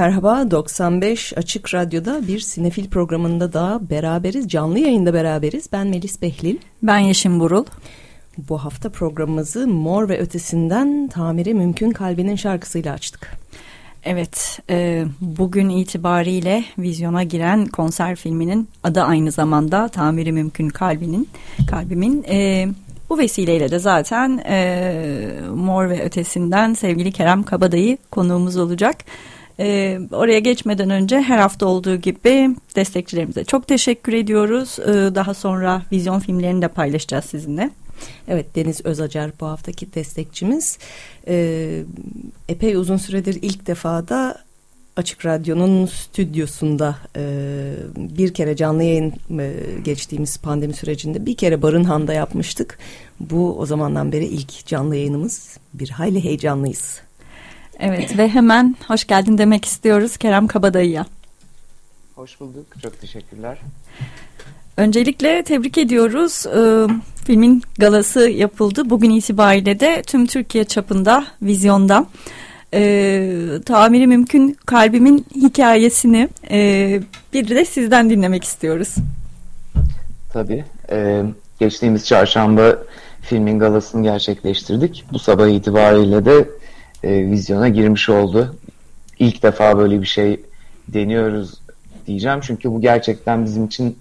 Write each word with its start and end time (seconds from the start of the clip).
Merhaba 0.00 0.50
95 0.50 1.32
Açık 1.36 1.74
Radyo'da 1.74 2.28
bir 2.28 2.40
sinefil 2.40 2.88
programında 2.90 3.52
da 3.52 3.80
beraberiz. 3.90 4.48
Canlı 4.48 4.78
yayında 4.78 5.14
beraberiz. 5.14 5.68
Ben 5.72 5.86
Melis 5.86 6.22
Behlil. 6.22 6.56
Ben 6.82 6.98
Yeşim 6.98 7.40
Burul. 7.40 7.64
Bu 8.38 8.58
hafta 8.58 8.88
programımızı 8.88 9.66
Mor 9.66 10.08
ve 10.08 10.18
Ötesi'nden 10.18 11.08
Tamiri 11.08 11.54
Mümkün 11.54 11.90
Kalbinin 11.90 12.36
şarkısıyla 12.36 12.92
açtık. 12.92 13.30
Evet, 14.04 14.60
e, 14.70 15.04
bugün 15.20 15.68
itibariyle 15.68 16.64
vizyona 16.78 17.22
giren 17.22 17.66
konser 17.66 18.16
filminin 18.16 18.68
adı 18.84 19.02
aynı 19.02 19.30
zamanda 19.30 19.88
Tamiri 19.88 20.32
Mümkün 20.32 20.68
Kalbinin, 20.68 21.28
Kalbimin. 21.70 22.24
E, 22.28 22.68
bu 23.10 23.18
vesileyle 23.18 23.70
de 23.70 23.78
zaten 23.78 24.42
e, 24.48 24.92
Mor 25.54 25.88
ve 25.88 26.02
Ötesi'nden 26.02 26.74
sevgili 26.74 27.12
Kerem 27.12 27.42
Kabadayı 27.42 27.98
konuğumuz 28.10 28.56
olacak. 28.56 28.96
Ee, 29.60 30.00
oraya 30.12 30.38
geçmeden 30.38 30.90
önce 30.90 31.20
her 31.20 31.38
hafta 31.38 31.66
olduğu 31.66 31.96
gibi 31.96 32.56
destekçilerimize 32.76 33.44
çok 33.44 33.68
teşekkür 33.68 34.12
ediyoruz. 34.12 34.78
Ee, 34.78 35.14
daha 35.14 35.34
sonra 35.34 35.82
vizyon 35.92 36.18
filmlerini 36.18 36.62
de 36.62 36.68
paylaşacağız 36.68 37.24
sizinle. 37.24 37.70
Evet 38.28 38.56
Deniz 38.56 38.86
Özacar 38.86 39.30
bu 39.40 39.46
haftaki 39.46 39.94
destekçimiz. 39.94 40.78
Ee, 41.28 41.82
epey 42.48 42.74
uzun 42.74 42.96
süredir 42.96 43.38
ilk 43.42 43.66
defa 43.66 44.08
da 44.08 44.38
Açık 44.96 45.26
Radyo'nun 45.26 45.86
stüdyosunda 45.86 46.96
e, 47.16 47.72
bir 47.96 48.34
kere 48.34 48.56
canlı 48.56 48.82
yayın 48.82 49.12
e, 49.38 49.54
geçtiğimiz 49.84 50.38
pandemi 50.38 50.74
sürecinde 50.74 51.26
bir 51.26 51.36
kere 51.36 51.62
Barınhan'da 51.62 52.12
yapmıştık. 52.12 52.78
Bu 53.20 53.58
o 53.58 53.66
zamandan 53.66 54.12
beri 54.12 54.24
ilk 54.24 54.66
canlı 54.66 54.96
yayınımız. 54.96 55.58
Bir 55.74 55.88
hayli 55.88 56.24
heyecanlıyız. 56.24 57.00
Evet 57.80 58.18
ve 58.18 58.28
hemen 58.28 58.76
hoş 58.88 59.06
geldin 59.06 59.38
demek 59.38 59.64
istiyoruz 59.64 60.16
Kerem 60.16 60.46
Kabadayı'ya. 60.46 61.06
Hoş 62.14 62.40
bulduk. 62.40 62.66
Çok 62.82 63.00
teşekkürler. 63.00 63.58
Öncelikle 64.76 65.42
tebrik 65.42 65.78
ediyoruz. 65.78 66.46
Ee, 66.46 66.86
filmin 67.24 67.62
galası 67.78 68.20
yapıldı. 68.28 68.90
Bugün 68.90 69.10
itibariyle 69.10 69.80
de 69.80 70.02
tüm 70.02 70.26
Türkiye 70.26 70.64
çapında, 70.64 71.26
vizyonda. 71.42 72.06
Ee, 72.74 73.36
tamiri 73.66 74.06
mümkün 74.06 74.56
kalbimin 74.66 75.26
hikayesini 75.34 76.28
e, 76.50 77.00
bir 77.32 77.48
de 77.48 77.64
sizden 77.64 78.10
dinlemek 78.10 78.44
istiyoruz. 78.44 78.94
Tabii. 80.32 80.64
Ee, 80.90 81.22
geçtiğimiz 81.60 82.06
çarşamba 82.06 82.78
filmin 83.22 83.58
galasını 83.58 84.02
gerçekleştirdik. 84.02 85.04
Bu 85.12 85.18
sabah 85.18 85.48
itibariyle 85.48 86.24
de 86.24 86.48
e, 87.04 87.30
vizyona 87.30 87.68
girmiş 87.68 88.08
oldu. 88.08 88.56
İlk 89.18 89.42
defa 89.42 89.78
böyle 89.78 90.00
bir 90.00 90.06
şey 90.06 90.40
deniyoruz 90.88 91.60
diyeceğim. 92.06 92.40
Çünkü 92.42 92.70
bu 92.70 92.80
gerçekten 92.80 93.44
bizim 93.44 93.64
için 93.64 93.98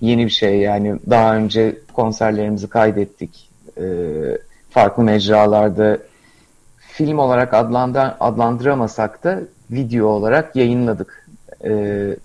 yeni 0.00 0.24
bir 0.26 0.30
şey. 0.30 0.58
Yani 0.58 0.96
daha 1.10 1.36
önce 1.36 1.78
konserlerimizi 1.92 2.68
kaydettik. 2.68 3.48
E, 3.80 3.84
farklı 4.70 5.02
mecralarda 5.02 5.98
film 6.78 7.18
olarak 7.18 7.54
adlandır, 7.54 8.10
adlandıramasak 8.20 9.24
da 9.24 9.40
video 9.70 10.06
olarak 10.06 10.56
yayınladık. 10.56 11.26
E, 11.64 11.70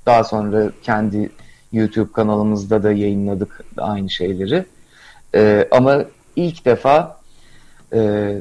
daha 0.06 0.24
sonra 0.24 0.72
kendi 0.84 1.30
YouTube 1.74 2.12
kanalımızda 2.12 2.84
da 2.84 2.91
yayınladık 2.91 3.64
aynı 3.78 4.09
şeyleri. 4.09 4.66
E, 5.35 5.68
ama 5.72 6.06
ilk 6.35 6.66
defa 6.66 7.18
e, 7.94 8.31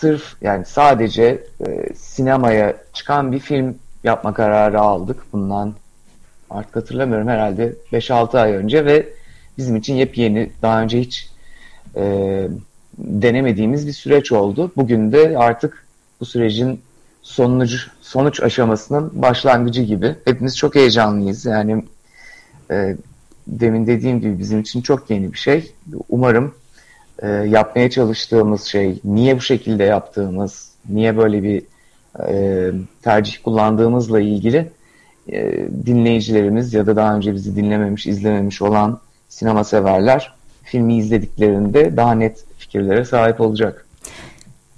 sırf 0.00 0.36
yani 0.42 0.64
sadece 0.64 1.44
e, 1.66 1.94
sinemaya 1.94 2.76
çıkan 2.92 3.32
bir 3.32 3.38
film 3.38 3.74
yapma 4.04 4.34
kararı 4.34 4.80
aldık 4.80 5.22
bundan 5.32 5.74
artık 6.50 6.76
hatırlamıyorum 6.76 7.28
herhalde 7.28 7.72
5-6 7.92 8.40
ay 8.40 8.52
önce 8.52 8.84
ve 8.84 9.08
bizim 9.58 9.76
için 9.76 9.94
yepyeni 9.94 10.50
daha 10.62 10.82
önce 10.82 11.00
hiç 11.00 11.30
e, 11.96 12.48
denemediğimiz 12.98 13.86
bir 13.86 13.92
süreç 13.92 14.32
oldu. 14.32 14.72
Bugün 14.76 15.12
de 15.12 15.38
artık 15.38 15.86
bu 16.20 16.24
sürecin 16.24 16.80
sonuç, 17.22 17.88
sonuç 18.00 18.42
aşamasının 18.42 19.22
başlangıcı 19.22 19.82
gibi. 19.82 20.14
Hepimiz 20.24 20.56
çok 20.56 20.74
heyecanlıyız. 20.74 21.44
Yani 21.46 21.84
e, 22.70 22.96
demin 23.46 23.86
dediğim 23.86 24.20
gibi 24.20 24.38
bizim 24.38 24.60
için 24.60 24.82
çok 24.82 25.10
yeni 25.10 25.32
bir 25.32 25.38
şey. 25.38 25.72
Umarım 26.08 26.54
e, 27.22 27.28
yapmaya 27.28 27.90
çalıştığımız 27.90 28.64
şey, 28.64 29.00
niye 29.04 29.36
bu 29.36 29.40
şekilde 29.40 29.84
yaptığımız, 29.84 30.70
niye 30.88 31.16
böyle 31.16 31.42
bir 31.42 31.62
e, 32.28 32.70
tercih 33.02 33.42
kullandığımızla 33.42 34.20
ilgili 34.20 34.70
e, 35.32 35.68
dinleyicilerimiz 35.86 36.74
ya 36.74 36.86
da 36.86 36.96
daha 36.96 37.16
önce 37.16 37.34
bizi 37.34 37.56
dinlememiş, 37.56 38.06
izlememiş 38.06 38.62
olan 38.62 39.00
sinema 39.28 39.64
severler 39.64 40.32
filmi 40.62 40.96
izlediklerinde 40.96 41.96
daha 41.96 42.14
net 42.14 42.44
fikirlere 42.58 43.04
sahip 43.04 43.40
olacak. 43.40 43.86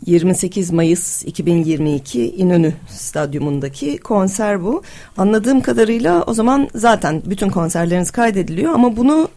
28 0.06 0.70
Mayıs 0.70 1.24
2022 1.24 2.36
İnönü 2.36 2.72
Stadyumundaki 2.88 3.98
konser 3.98 4.64
bu. 4.64 4.82
Anladığım 5.16 5.60
kadarıyla 5.60 6.22
o 6.22 6.34
zaman 6.34 6.68
zaten 6.74 7.22
bütün 7.26 7.48
konserleriniz 7.48 8.10
kaydediliyor 8.10 8.72
ama 8.72 8.96
bunu 8.96 9.28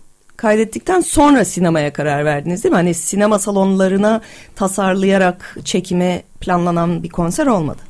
kaydettikten 0.42 1.02
sonra 1.02 1.46
sinemaya 1.46 1.94
karar 1.94 2.26
verdiniz 2.26 2.64
değil 2.64 2.72
mi? 2.72 2.76
Hani 2.76 2.94
sinema 2.94 3.40
salonlarına 3.40 4.22
tasarlayarak 4.56 5.58
çekime 5.64 6.24
planlanan 6.40 7.04
bir 7.04 7.10
konser 7.10 7.48
olmadı. 7.48 7.82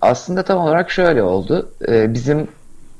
Aslında 0.00 0.42
tam 0.42 0.58
olarak 0.58 0.90
şöyle 0.90 1.22
oldu. 1.22 1.72
Ee, 1.88 2.14
bizim 2.14 2.48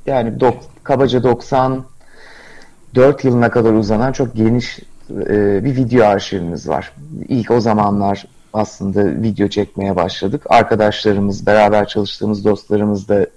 yani 0.05 0.39
dok, 0.39 0.57
kabaca 0.83 1.23
94 1.23 3.25
yılına 3.25 3.51
kadar 3.51 3.73
uzanan 3.73 4.11
çok 4.11 4.35
geniş 4.35 4.79
e, 5.09 5.63
bir 5.63 5.75
video 5.75 6.05
arşivimiz 6.05 6.69
var. 6.69 6.91
İlk 7.27 7.51
o 7.51 7.59
zamanlar 7.59 8.25
aslında 8.53 9.21
video 9.21 9.47
çekmeye 9.47 9.95
başladık. 9.95 10.43
Arkadaşlarımız, 10.49 11.45
beraber 11.45 11.87
çalıştığımız 11.87 12.45
dostlarımız 12.45 13.07
da 13.07 13.27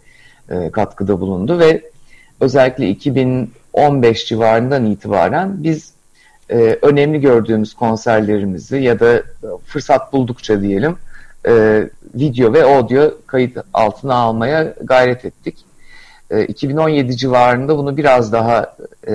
e, 0.51 0.71
katkıda 0.71 1.21
bulundu 1.21 1.59
ve 1.59 1.83
özellikle 2.41 2.89
2000 2.89 3.51
15 3.75 4.27
civarından 4.27 4.87
itibaren 4.87 5.65
biz 5.65 5.93
e, 6.51 6.57
önemli 6.83 7.21
gördüğümüz 7.21 7.75
konserlerimizi 7.75 8.77
ya 8.77 9.01
da 9.01 9.23
fırsat 9.67 10.13
buldukça 10.13 10.63
diyelim 10.63 10.97
e, 11.47 11.85
video 12.15 12.53
ve 12.53 12.65
audio 12.65 13.15
kayıt 13.27 13.59
altına 13.75 14.15
almaya 14.15 14.75
gayret 14.83 15.25
ettik. 15.25 15.59
E, 16.31 16.45
2017 16.45 17.17
civarında 17.17 17.79
bunu 17.79 17.97
biraz 17.97 18.33
daha 18.33 18.77
e, 19.09 19.15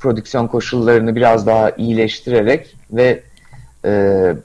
prodüksiyon 0.00 0.46
koşullarını 0.46 1.16
biraz 1.16 1.46
daha 1.46 1.70
iyileştirerek 1.70 2.76
ve 2.92 3.22
e, 3.84 3.90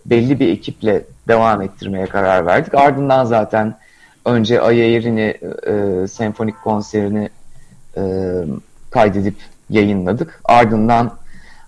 belli 0.05 0.39
bir 0.39 0.49
ekiple 0.49 1.03
devam 1.27 1.61
ettirmeye 1.61 2.05
karar 2.05 2.45
verdik. 2.45 2.75
Ardından 2.75 3.25
zaten 3.25 3.75
önce 4.25 4.61
Ayayer'ini 4.61 5.37
e, 5.67 6.07
senfonik 6.07 6.61
konserini 6.63 7.29
e, 7.97 8.03
kaydedip 8.91 9.35
yayınladık. 9.69 10.41
Ardından 10.45 11.11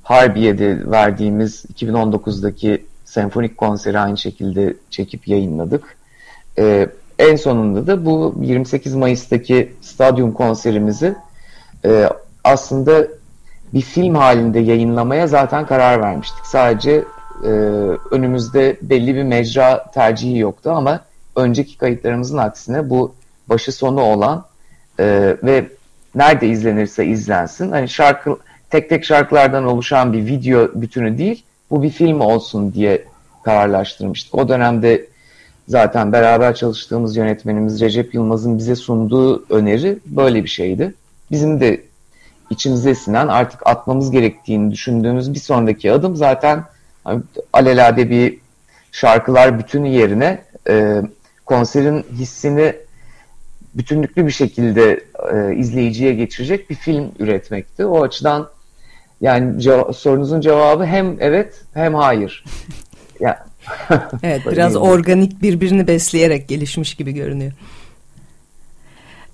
Harbiye'de 0.04 0.92
verdiğimiz 0.92 1.66
2019'daki 1.66 2.86
senfonik 3.06 3.58
konseri 3.58 4.00
aynı 4.00 4.18
şekilde 4.18 4.74
çekip 4.90 5.28
yayınladık. 5.28 5.98
Ee, 6.58 6.90
en 7.20 7.36
sonunda 7.36 7.88
da 7.88 8.06
bu 8.06 8.36
28 8.42 8.96
Mayıs'taki 8.96 9.74
stadyum 9.81 10.31
konserimizi 10.31 11.16
e, 11.86 12.10
aslında 12.44 13.08
bir 13.74 13.81
film 13.81 14.16
halinde 14.16 14.60
yayınlamaya 14.60 15.28
zaten 15.28 15.66
karar 15.66 16.02
vermiştik. 16.02 16.46
Sadece 16.46 17.04
e, 17.44 17.50
önümüzde 18.12 18.78
belli 18.81 19.16
bir 19.16 19.24
mecra 19.24 19.92
tercihi 19.92 20.38
yoktu 20.38 20.72
ama 20.72 21.00
önceki 21.36 21.78
kayıtlarımızın 21.78 22.38
aksine 22.38 22.90
bu 22.90 23.14
başı 23.50 23.72
sonu 23.72 24.02
olan 24.02 24.46
e, 25.00 25.38
ve 25.44 25.69
nerede 26.15 26.48
izlenirse 26.48 27.06
izlensin. 27.06 27.71
Hani 27.71 27.89
şarkı 27.89 28.38
tek 28.69 28.89
tek 28.89 29.06
şarkılardan 29.06 29.65
oluşan 29.65 30.13
bir 30.13 30.25
video 30.25 30.69
bütünü 30.75 31.18
değil, 31.18 31.44
bu 31.71 31.83
bir 31.83 31.89
film 31.89 32.21
olsun 32.21 32.74
diye 32.74 33.06
kararlaştırmıştık. 33.44 34.36
O 34.36 34.50
dönemde 34.50 35.06
zaten 35.68 36.12
beraber 36.12 36.56
çalıştığımız 36.56 37.18
yönetmenimiz 37.18 37.81
Recep 37.81 38.13
Yılmaz'ın 38.13 38.57
bize 38.57 38.75
sunduğu 38.75 39.45
öneri 39.50 40.00
böyle 40.06 40.44
bir 40.44 40.50
şeydi. 40.50 40.94
Bizim 41.31 41.60
de 41.60 41.81
içimize 42.50 42.95
sinen 42.95 43.27
artık 43.27 43.68
atmamız 43.68 44.12
gerektiğini 44.12 44.71
düşündüğümüz 44.71 45.33
bir 45.33 45.39
sonraki 45.39 45.92
adım 45.92 46.16
zaten 46.16 46.63
hani, 47.04 47.21
alelade 47.54 48.09
bir 48.09 48.38
şarkılar 48.92 49.59
bütünü 49.59 49.88
yerine 49.88 50.42
e, 50.69 51.01
konserin 51.45 52.06
hissini 52.12 52.75
bütünlüklü 53.75 54.27
bir 54.27 54.31
şekilde 54.31 55.04
e, 55.34 55.56
izleyiciye 55.56 56.14
geçirecek 56.14 56.70
bir 56.70 56.75
film 56.75 57.12
üretmekti. 57.20 57.86
O 57.86 58.04
açıdan 58.04 58.50
yani 59.22 59.62
ceva- 59.62 59.94
sorunuzun 59.94 60.42
cevabı 60.42 60.86
hem 60.86 61.18
evet 61.20 61.62
hem 61.74 61.96
hayır. 61.96 62.44
Yani, 63.20 63.36
evet 64.24 64.42
biraz 64.52 64.75
organik 64.75 65.42
birbirini 65.42 65.88
besleyerek 65.88 66.48
gelişmiş 66.48 66.96
gibi 66.96 67.12
görünüyor. 67.12 67.52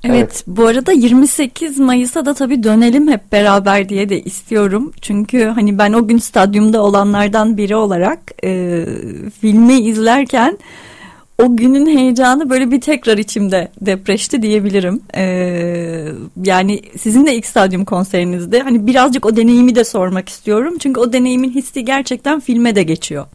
Evet, 0.03 0.15
evet 0.15 0.43
bu 0.47 0.65
arada 0.65 0.91
28 0.91 1.79
Mayıs'a 1.79 2.25
da 2.25 2.33
tabii 2.33 2.63
dönelim 2.63 3.07
hep 3.07 3.31
beraber 3.31 3.89
diye 3.89 4.09
de 4.09 4.21
istiyorum. 4.21 4.93
Çünkü 5.01 5.45
hani 5.45 5.77
ben 5.77 5.93
o 5.93 6.07
gün 6.07 6.17
stadyumda 6.17 6.83
olanlardan 6.83 7.57
biri 7.57 7.75
olarak 7.75 8.19
e, 8.43 8.85
filmi 9.41 9.79
izlerken 9.79 10.57
o 11.39 11.55
günün 11.55 11.97
heyecanı 11.97 12.49
böyle 12.49 12.71
bir 12.71 12.81
tekrar 12.81 13.17
içimde 13.17 13.71
depreşti 13.81 14.41
diyebilirim. 14.41 15.01
Ee, 15.15 16.05
yani 16.43 16.81
sizin 16.97 17.25
de 17.25 17.35
ilk 17.35 17.45
stadyum 17.45 17.85
konserinizde 17.85 18.59
hani 18.59 18.87
birazcık 18.87 19.25
o 19.25 19.35
deneyimi 19.35 19.75
de 19.75 19.83
sormak 19.83 20.29
istiyorum. 20.29 20.77
Çünkü 20.79 20.99
o 20.99 21.13
deneyimin 21.13 21.49
hissi 21.49 21.85
gerçekten 21.85 22.39
filme 22.39 22.75
de 22.75 22.83
geçiyor. 22.83 23.25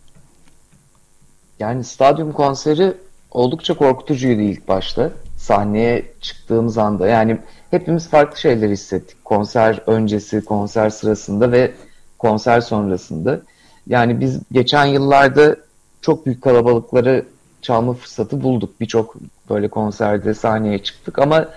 Yani 1.59 1.85
stadyum 1.85 2.33
konseri 2.33 2.95
oldukça 3.31 3.75
korkutucuydu 3.75 4.41
ilk 4.41 4.69
başta. 4.69 5.11
Sahneye 5.39 6.13
çıktığımız 6.21 6.79
anda 6.79 7.09
yani 7.09 7.39
hepimiz 7.71 8.09
farklı 8.09 8.41
şeyler 8.41 8.71
hissettik. 8.71 9.25
Konser 9.25 9.81
öncesi, 9.87 10.45
konser 10.45 10.91
sırasında 10.91 11.53
ve 11.53 11.73
konser 12.19 12.61
sonrasında. 12.61 13.41
Yani 13.87 14.21
biz 14.21 14.41
geçen 14.53 14.85
yıllarda 14.85 15.57
çok 16.03 16.27
büyük 16.27 16.43
kalabalıkları 16.43 17.25
çalma 17.65 17.93
fırsatı 17.93 18.43
bulduk. 18.43 18.81
Birçok 18.81 19.15
böyle 19.51 19.69
konserde 19.69 20.35
sahneye 20.35 20.79
çıktık 20.79 21.19
ama 21.19 21.49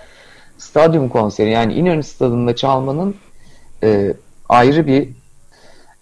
stadyum 0.58 1.08
konseri 1.08 1.50
yani 1.50 1.74
İnönü 1.74 2.02
Stadı'nda 2.02 2.56
çalmanın 2.56 3.14
e, 3.82 4.14
ayrı 4.48 4.86
bir 4.86 5.08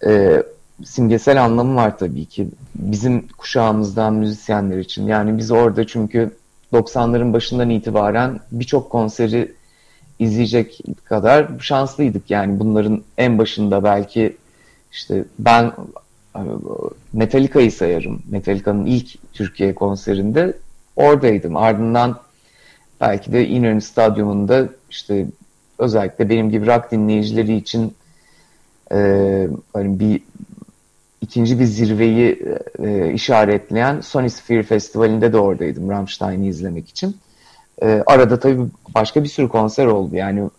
e, 0.05 0.43
simgesel 0.85 1.43
anlamı 1.43 1.75
var 1.75 1.97
tabii 1.97 2.25
ki. 2.25 2.47
Bizim 2.75 3.27
kuşağımızdan 3.27 4.13
müzisyenler 4.13 4.77
için. 4.77 5.07
Yani 5.07 5.37
biz 5.37 5.51
orada 5.51 5.87
çünkü 5.87 6.31
90'ların 6.73 7.33
başından 7.33 7.69
itibaren 7.69 8.39
birçok 8.51 8.89
konseri 8.89 9.55
izleyecek 10.19 10.79
kadar 11.03 11.47
şanslıydık. 11.59 12.31
Yani 12.31 12.59
bunların 12.59 13.03
en 13.17 13.37
başında 13.37 13.83
belki 13.83 14.37
işte 14.91 15.25
ben 15.39 15.71
Metallica'yı 17.13 17.71
sayarım. 17.71 18.21
Metallica'nın 18.29 18.85
ilk 18.85 19.33
Türkiye 19.33 19.75
konserinde 19.75 20.53
oradaydım. 20.95 21.57
Ardından 21.57 22.19
belki 23.01 23.31
de 23.31 23.47
İnönü 23.47 23.81
Stadyumunda 23.81 24.69
işte 24.89 25.27
özellikle 25.79 26.29
benim 26.29 26.49
gibi 26.49 26.67
rock 26.67 26.91
dinleyicileri 26.91 27.55
için 27.55 27.93
e, 28.91 29.47
hani 29.73 29.99
bir 29.99 30.21
ikinci 31.21 31.59
bir 31.59 31.65
zirveyi 31.65 32.43
e, 32.79 33.13
işaretleyen 33.13 34.01
Sonisphere 34.01 34.63
Festivali'nde 34.63 35.33
de 35.33 35.37
oradaydım 35.37 35.89
Rammstein'i 35.89 36.47
izlemek 36.47 36.89
için. 36.89 37.17
E, 37.81 38.03
arada 38.05 38.39
tabii 38.39 38.65
başka 38.95 39.23
bir 39.23 39.29
sürü 39.29 39.49
konser 39.49 39.85
oldu. 39.85 40.15
Yani 40.15 40.49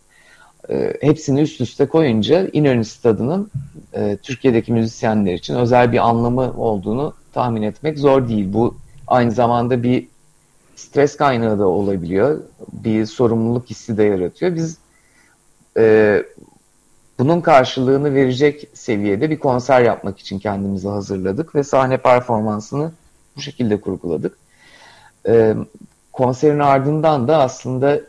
e, 0.70 0.94
hepsini 1.00 1.40
üst 1.40 1.60
üste 1.60 1.86
koyunca 1.86 2.48
İnönü 2.52 2.84
Stadı'nın 2.84 3.50
e, 3.92 4.16
Türkiye'deki 4.22 4.72
müzisyenler 4.72 5.34
için 5.34 5.54
özel 5.54 5.92
bir 5.92 6.08
anlamı 6.08 6.52
olduğunu 6.56 7.14
tahmin 7.32 7.62
etmek 7.62 7.98
zor 7.98 8.28
değil. 8.28 8.52
Bu 8.52 8.76
aynı 9.06 9.30
zamanda 9.30 9.82
bir 9.82 10.08
stres 10.76 11.16
kaynağı 11.16 11.58
da 11.58 11.66
olabiliyor. 11.66 12.40
Bir 12.72 13.06
sorumluluk 13.06 13.70
hissi 13.70 13.96
de 13.96 14.02
yaratıyor. 14.02 14.54
Biz 14.54 14.78
e, 15.76 16.22
bunun 17.18 17.40
karşılığını 17.40 18.14
verecek 18.14 18.68
seviyede 18.74 19.30
bir 19.30 19.38
konser 19.38 19.80
yapmak 19.80 20.18
için 20.18 20.38
kendimizi 20.38 20.88
hazırladık 20.88 21.54
ve 21.54 21.64
sahne 21.64 21.96
performansını 21.96 22.92
bu 23.36 23.40
şekilde 23.40 23.80
kurguladık. 23.80 24.38
E, 25.28 25.54
konserin 26.12 26.58
ardından 26.58 27.28
da 27.28 27.38
aslında 27.38 28.00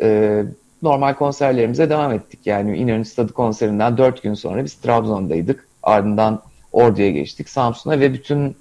e, 0.00 0.44
normal 0.84 1.14
konserlerimize 1.14 1.90
devam 1.90 2.12
ettik. 2.12 2.40
Yani 2.44 2.76
İnönü 2.76 3.04
Stadı 3.04 3.32
konserinden 3.32 3.96
dört 3.96 4.22
gün 4.22 4.34
sonra 4.34 4.64
biz 4.64 4.74
Trabzon'daydık. 4.74 5.68
Ardından 5.82 6.42
Ordu'ya 6.72 7.10
geçtik, 7.10 7.48
Samsun'a 7.48 8.00
ve 8.00 8.12
bütün 8.12 8.56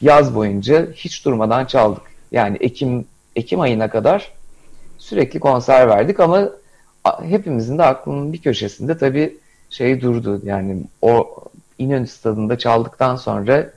yaz 0.00 0.34
boyunca 0.34 0.92
hiç 0.92 1.24
durmadan 1.24 1.64
çaldık. 1.64 2.02
Yani 2.32 2.56
Ekim 2.60 3.04
Ekim 3.36 3.60
ayına 3.60 3.90
kadar 3.90 4.32
sürekli 4.98 5.40
konser 5.40 5.88
verdik 5.88 6.20
ama 6.20 6.48
hepimizin 7.22 7.78
de 7.78 7.82
aklının 7.82 8.32
bir 8.32 8.38
köşesinde 8.38 8.98
tabii 8.98 9.36
şey 9.70 10.00
durdu. 10.00 10.40
Yani 10.44 10.76
o 11.02 11.34
İnönü 11.78 12.06
Stadı'nda 12.06 12.58
çaldıktan 12.58 13.16
sonra 13.16 13.70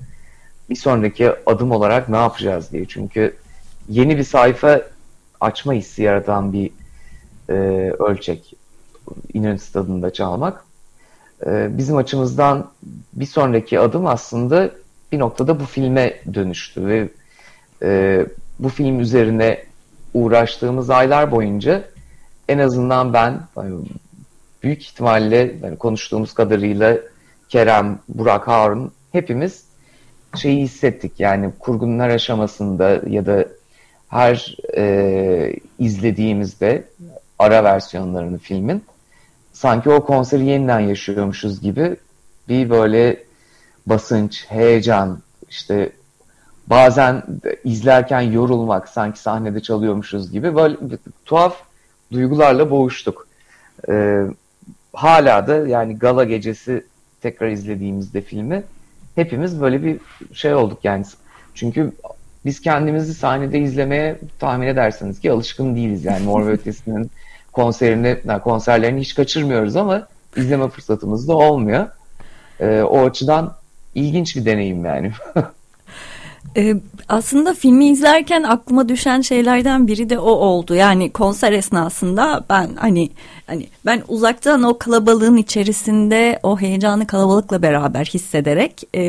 bir 0.70 0.76
sonraki 0.76 1.32
adım 1.46 1.72
olarak 1.72 2.10
ne 2.10 2.18
yapacağız 2.18 2.72
diye. 2.72 2.86
Çünkü 2.86 3.36
yeni 3.90 4.18
bir 4.18 4.24
sayfa 4.24 4.82
açma 5.42 5.74
hissi 5.74 6.04
yaratan 6.04 6.54
bir 6.54 6.72
e, 7.50 7.54
ölçek 8.00 8.54
İnönü 9.34 9.60
Stadı'nda 9.60 10.14
çalmak. 10.14 10.66
E, 11.46 11.78
bizim 11.78 11.98
açımızdan 11.98 12.70
bir 13.14 13.26
sonraki 13.26 13.80
adım 13.80 14.06
aslında 14.08 14.72
bir 15.12 15.20
noktada 15.20 15.60
bu 15.60 15.66
filme 15.66 16.20
dönüştü 16.34 16.86
ve 16.86 17.10
e, 17.82 18.26
bu 18.60 18.70
film 18.70 19.00
üzerine 19.00 19.64
uğraştığımız 20.14 20.90
aylar 20.90 21.32
boyunca 21.32 21.84
en 22.50 22.58
azından 22.60 23.14
ben 23.14 23.40
büyük 24.64 24.82
ihtimalle 24.82 25.56
yani 25.64 25.78
konuştuğumuz 25.78 26.34
kadarıyla 26.34 26.98
Kerem, 27.50 28.00
Burak, 28.10 28.48
Harun 28.48 28.92
hepimiz 29.12 29.66
şeyi 30.36 30.62
hissettik 30.62 31.20
yani 31.20 31.52
kurgunun 31.60 32.00
her 32.00 32.10
aşamasında 32.10 33.02
ya 33.08 33.26
da 33.26 33.46
her 34.08 34.58
e, 34.78 35.56
izlediğimizde 35.80 36.84
ara 37.44 37.64
versiyonlarını 37.64 38.38
filmin 38.38 38.84
sanki 39.54 39.90
o 39.90 40.06
konseri 40.06 40.46
yeniden 40.46 40.80
yaşıyormuşuz 40.80 41.62
gibi 41.62 41.96
bir 42.50 42.70
böyle 42.70 43.24
basınç, 43.86 44.46
heyecan, 44.50 45.20
işte 45.50 45.92
bazen 46.68 47.24
izlerken 47.64 48.22
yorulmak, 48.22 48.90
sanki 48.90 49.20
sahnede 49.20 49.60
çalıyormuşuz 49.62 50.32
gibi 50.32 50.56
böyle 50.56 50.78
tuhaf 51.26 51.58
duygularla 52.12 52.72
boğuştuk. 52.72 53.28
Ee, 53.90 54.22
hala 54.94 55.48
da 55.48 55.56
yani 55.68 55.98
gala 55.98 56.24
gecesi 56.24 56.86
tekrar 57.22 57.50
izlediğimizde 57.50 58.22
filmi 58.22 58.64
hepimiz 59.16 59.62
böyle 59.62 59.84
bir 59.84 60.00
şey 60.34 60.54
olduk 60.54 60.80
yani. 60.84 61.06
Çünkü 61.56 61.92
biz 62.46 62.62
kendimizi 62.62 63.14
sahnede 63.14 63.60
izlemeye 63.60 64.20
tahmin 64.40 64.68
edersiniz 64.68 65.20
ki 65.20 65.32
alışkın 65.32 65.76
değiliz 65.76 66.06
yani 66.06 66.26
Mor 66.26 66.48
ve 66.48 66.52
Ötesi'nin 66.52 67.12
konserini, 67.54 68.20
yani 68.28 68.42
konserlerini 68.42 69.02
hiç 69.02 69.16
kaçırmıyoruz 69.16 69.76
ama 69.76 70.08
izleme 70.36 70.70
fırsatımız 70.70 71.28
da 71.28 71.38
olmuyor. 71.38 71.88
Ee, 72.60 72.82
o 72.82 73.06
açıdan 73.06 73.54
ilginç 73.96 74.36
bir 74.36 74.46
deneyim 74.46 74.86
yani. 74.86 75.12
Ee, 76.58 76.76
aslında 77.10 77.54
filmi 77.54 77.90
izlerken 77.90 78.44
aklıma 78.44 78.90
düşen 78.90 79.22
şeylerden 79.22 79.88
biri 79.88 80.10
de 80.10 80.20
o 80.20 80.30
oldu. 80.30 80.76
Yani 80.76 81.12
konser 81.12 81.52
esnasında 81.52 82.44
ben 82.50 82.70
hani 82.76 83.10
hani 83.48 83.68
ben 83.86 84.04
uzaktan 84.08 84.64
o 84.64 84.78
kalabalığın 84.78 85.38
içerisinde 85.38 86.40
o 86.44 86.60
heyecanı 86.60 87.08
kalabalıkla 87.08 87.62
beraber 87.62 88.06
hissederek 88.06 88.84
e, 88.94 89.04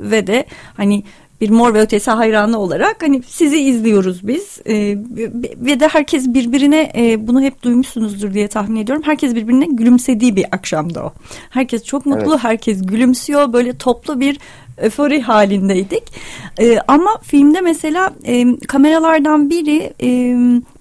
ve 0.00 0.26
de 0.26 0.46
hani 0.76 1.04
bir 1.40 1.50
mor 1.50 1.74
ve 1.74 1.80
ötesi 1.80 2.10
hayranı 2.10 2.58
olarak 2.58 3.02
hani 3.02 3.22
sizi 3.28 3.58
izliyoruz 3.58 4.28
biz 4.28 4.58
e, 4.66 4.74
ve 5.56 5.80
de 5.80 5.88
herkes 5.88 6.28
birbirine 6.28 6.92
e, 6.96 7.26
bunu 7.26 7.42
hep 7.42 7.62
duymuşsunuzdur 7.62 8.34
diye 8.34 8.48
tahmin 8.48 8.80
ediyorum. 8.80 9.02
Herkes 9.06 9.34
birbirine 9.34 9.66
gülümsediği 9.66 10.36
bir 10.36 10.44
akşamda 10.52 11.04
o. 11.04 11.12
Herkes 11.50 11.84
çok 11.84 12.06
mutlu, 12.06 12.32
evet. 12.32 12.44
herkes 12.44 12.86
gülümsüyor. 12.86 13.52
Böyle 13.52 13.78
toplu 13.78 14.20
bir 14.20 14.38
öfori 14.76 15.22
halindeydik. 15.22 16.02
E, 16.60 16.78
ama 16.88 17.18
filmde 17.22 17.60
mesela 17.60 18.12
e, 18.24 18.58
kameralardan 18.68 19.50
biri 19.50 19.92
e, 20.02 20.08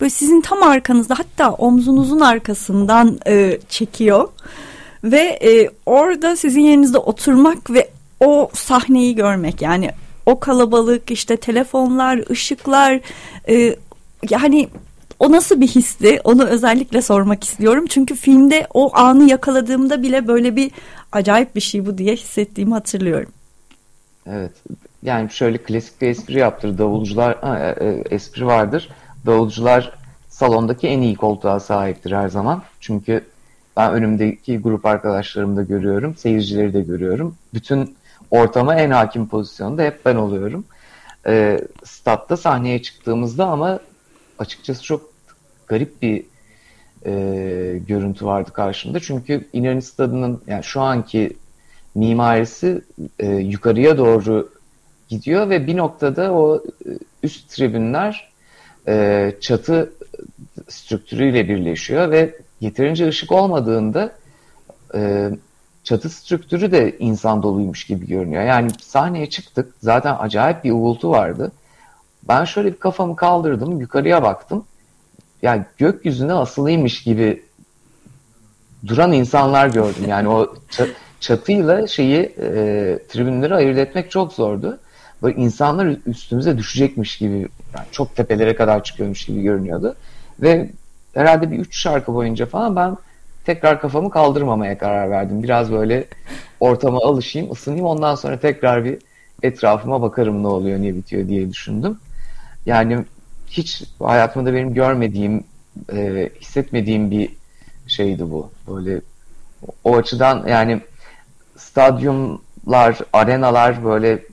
böyle 0.02 0.10
sizin 0.10 0.42
tam 0.42 0.64
arkanızda 0.64 1.20
hatta 1.20 1.52
omzunuzun 1.52 2.20
arkasından 2.20 3.20
e, 3.28 3.60
çekiyor. 3.70 4.30
Ve 5.04 5.40
e, 5.44 5.70
orada 5.86 6.36
sizin 6.36 6.62
yerinizde 6.62 6.98
oturmak 6.98 7.72
ve 7.72 7.90
o 8.20 8.50
sahneyi 8.54 9.16
görmek 9.16 9.62
yani 9.62 9.90
o 10.26 10.40
kalabalık 10.40 11.12
işte 11.12 11.38
telefonlar, 11.38 12.32
ışıklar 12.32 13.00
e, 13.50 13.76
yani 14.30 14.70
o 15.20 15.32
nasıl 15.32 15.62
bir 15.62 15.68
histi? 15.68 16.20
Onu 16.24 16.46
özellikle 16.46 17.02
sormak 17.02 17.44
istiyorum. 17.44 17.86
Çünkü 17.90 18.16
filmde 18.16 18.68
o 18.74 18.96
anı 18.98 19.30
yakaladığımda 19.30 20.04
bile 20.04 20.28
böyle 20.28 20.56
bir 20.56 20.72
acayip 21.12 21.56
bir 21.56 21.62
şey 21.62 21.86
bu 21.86 21.98
diye 21.98 22.16
hissettiğimi 22.16 22.74
hatırlıyorum. 22.74 23.32
Evet. 24.28 24.52
Yani 25.04 25.32
şöyle 25.32 25.58
klasik 25.58 26.02
bir 26.02 26.08
espri 26.08 26.40
yaptır. 26.40 26.78
Davulcular 26.78 27.38
ha, 27.42 27.60
e, 27.60 27.86
e, 27.86 28.04
espri 28.10 28.46
vardır. 28.46 28.90
Davulcular 29.26 29.94
salondaki 30.30 30.88
en 30.88 31.02
iyi 31.02 31.16
koltuğa 31.16 31.60
sahiptir 31.60 32.12
her 32.12 32.30
zaman. 32.30 32.64
Çünkü 32.80 33.24
ben 33.78 33.94
önümdeki 33.94 34.58
grup 34.58 34.86
arkadaşlarımı 34.86 35.58
da 35.58 35.64
görüyorum. 35.64 36.16
Seyircileri 36.16 36.74
de 36.74 36.82
görüyorum. 36.82 37.36
Bütün 37.54 37.96
ortama 38.42 38.76
en 38.76 38.92
hakim 38.92 39.28
pozisyonda 39.28 39.84
hep 39.84 40.06
ben 40.06 40.16
oluyorum. 40.16 40.66
E, 41.28 41.62
statta 41.84 42.38
sahneye 42.38 42.82
çıktığımızda 42.82 43.46
ama 43.48 43.80
açıkçası 44.40 44.84
çok 44.84 45.14
garip 45.68 46.02
bir 46.02 46.24
e, 47.06 47.12
görüntü 47.88 48.26
vardı 48.26 48.52
karşımda. 48.54 49.00
Çünkü 49.00 49.48
İnönü 49.54 49.82
Stadı'nın 49.82 50.42
yani 50.48 50.64
şu 50.64 50.82
anki 50.82 51.38
mimarisi 51.96 52.82
e, 53.20 53.28
yukarıya 53.28 53.98
doğru 53.98 54.50
gidiyor 55.10 55.50
ve 55.50 55.68
bir 55.68 55.78
noktada 55.78 56.34
o 56.34 56.64
e, 56.86 56.90
üst 57.24 57.50
tribünler 57.50 58.32
e, 58.88 59.34
çatı 59.42 59.94
strüktürüyle 60.68 61.50
birleşiyor 61.50 62.12
ve 62.12 62.36
yeterince 62.62 63.08
ışık 63.08 63.32
olmadığında 63.32 64.12
e, 64.96 65.30
çatı 65.86 66.10
strüktürü 66.10 66.72
de 66.72 66.98
insan 67.00 67.44
doluymuş 67.44 67.84
gibi 67.86 68.08
görünüyor. 68.08 68.44
Yani 68.44 68.72
sahneye 68.82 69.30
çıktık 69.30 69.74
zaten 69.82 70.16
acayip 70.20 70.64
bir 70.64 70.72
uğultu 70.72 71.12
vardı. 71.12 71.52
Ben 72.28 72.46
şöyle 72.46 72.74
bir 72.74 72.80
kafamı 72.80 73.16
kaldırdım 73.16 73.80
yukarıya 73.80 74.24
baktım. 74.24 74.66
Yani 75.42 75.66
gökyüzüne 75.78 76.34
asılıymış 76.34 77.04
gibi 77.04 77.44
duran 78.88 79.12
insanlar 79.12 79.68
gördüm. 79.68 80.04
Yani 80.08 80.30
o 80.30 80.56
çatıyla 81.20 81.88
şeyi 81.88 82.36
e, 82.40 83.00
tribünleri 83.10 83.56
ayırt 83.56 83.78
etmek 83.78 84.12
çok 84.12 84.34
zordu. 84.34 84.80
Böyle 85.24 85.36
insanlar 85.36 85.96
üstümüze 86.06 86.58
düşecekmiş 86.58 87.18
gibi 87.18 87.36
yani 87.76 87.88
çok 87.92 88.16
tepelere 88.16 88.56
kadar 88.56 88.84
çıkıyormuş 88.84 89.26
gibi 89.26 89.42
görünüyordu. 89.42 89.96
Ve 90.40 90.70
herhalde 91.14 91.52
bir 91.52 91.60
üç 91.60 91.82
şarkı 91.82 92.14
boyunca 92.14 92.46
falan 92.46 92.76
ben 92.76 92.98
tekrar 93.46 93.82
kafamı 93.82 94.10
kaldırmamaya 94.10 94.78
karar 94.78 95.10
verdim. 95.10 95.44
Biraz 95.44 95.72
böyle 95.72 96.06
ortama 96.60 97.00
alışayım, 97.00 97.52
ısınayım 97.52 97.86
ondan 97.86 98.16
sonra 98.16 98.40
tekrar 98.40 98.86
bir 98.86 98.98
etrafıma 99.44 100.02
bakarım 100.02 100.44
ne 100.44 100.48
oluyor, 100.48 100.82
ne 100.82 100.96
bitiyor 100.96 101.28
diye 101.28 101.50
düşündüm. 101.50 102.00
Yani 102.66 103.06
hiç 103.48 103.84
hayatımda 104.00 104.54
benim 104.54 104.74
görmediğim, 104.74 105.44
e, 105.94 106.30
hissetmediğim 106.42 107.12
bir 107.12 107.30
şeydi 107.88 108.32
bu. 108.32 108.50
Böyle 108.68 109.02
o 109.84 109.96
açıdan 109.96 110.48
yani 110.48 110.82
stadyumlar, 111.58 113.00
arenalar 113.14 113.86
böyle 113.86 114.24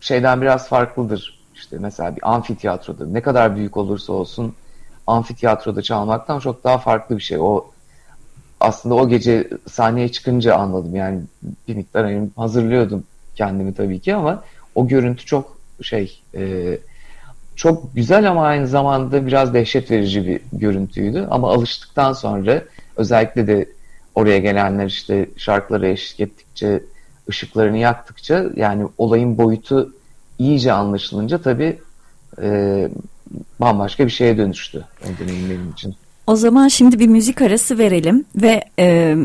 şeyden 0.00 0.40
biraz 0.42 0.68
farklıdır. 0.68 1.40
İşte 1.54 1.76
mesela 1.80 2.16
bir 2.16 2.32
amfiteyatroda 2.34 3.06
ne 3.06 3.20
kadar 3.20 3.56
büyük 3.56 3.76
olursa 3.76 4.12
olsun 4.12 4.54
amfiteyatroda 5.06 5.82
çalmaktan 5.82 6.38
çok 6.38 6.64
daha 6.64 6.78
farklı 6.78 7.16
bir 7.16 7.22
şey. 7.22 7.38
O 7.40 7.64
aslında 8.64 8.94
o 8.94 9.08
gece 9.08 9.48
sahneye 9.70 10.12
çıkınca 10.12 10.54
anladım. 10.54 10.96
Yani 10.96 11.20
bir 11.68 11.74
miktar 11.74 12.04
hani 12.04 12.28
hazırlıyordum 12.36 13.04
kendimi 13.34 13.74
tabii 13.74 14.00
ki 14.00 14.14
ama 14.14 14.44
o 14.74 14.88
görüntü 14.88 15.24
çok 15.24 15.58
şey 15.82 16.22
e, 16.34 16.78
çok 17.56 17.94
güzel 17.94 18.30
ama 18.30 18.46
aynı 18.46 18.68
zamanda 18.68 19.26
biraz 19.26 19.54
dehşet 19.54 19.90
verici 19.90 20.26
bir 20.26 20.40
görüntüydü. 20.52 21.26
Ama 21.30 21.50
alıştıktan 21.50 22.12
sonra 22.12 22.62
özellikle 22.96 23.46
de 23.46 23.68
oraya 24.14 24.38
gelenler 24.38 24.86
işte 24.86 25.28
şarkıları 25.36 25.88
eşlik 25.88 26.20
ettikçe, 26.20 26.82
ışıklarını 27.28 27.78
yaktıkça 27.78 28.44
yani 28.56 28.86
olayın 28.98 29.38
boyutu 29.38 29.94
iyice 30.38 30.72
anlaşılınca 30.72 31.38
tabii 31.38 31.78
e, 32.42 32.88
bambaşka 33.60 34.06
bir 34.06 34.10
şeye 34.10 34.38
dönüştü 34.38 34.84
o 35.02 35.24
deneyim 35.24 35.50
benim 35.50 35.70
için. 35.72 35.94
O 36.26 36.36
zaman 36.36 36.68
şimdi 36.68 36.98
bir 36.98 37.06
müzik 37.06 37.42
arası 37.42 37.78
verelim 37.78 38.24
ve 38.36 38.64
e, 38.78 39.16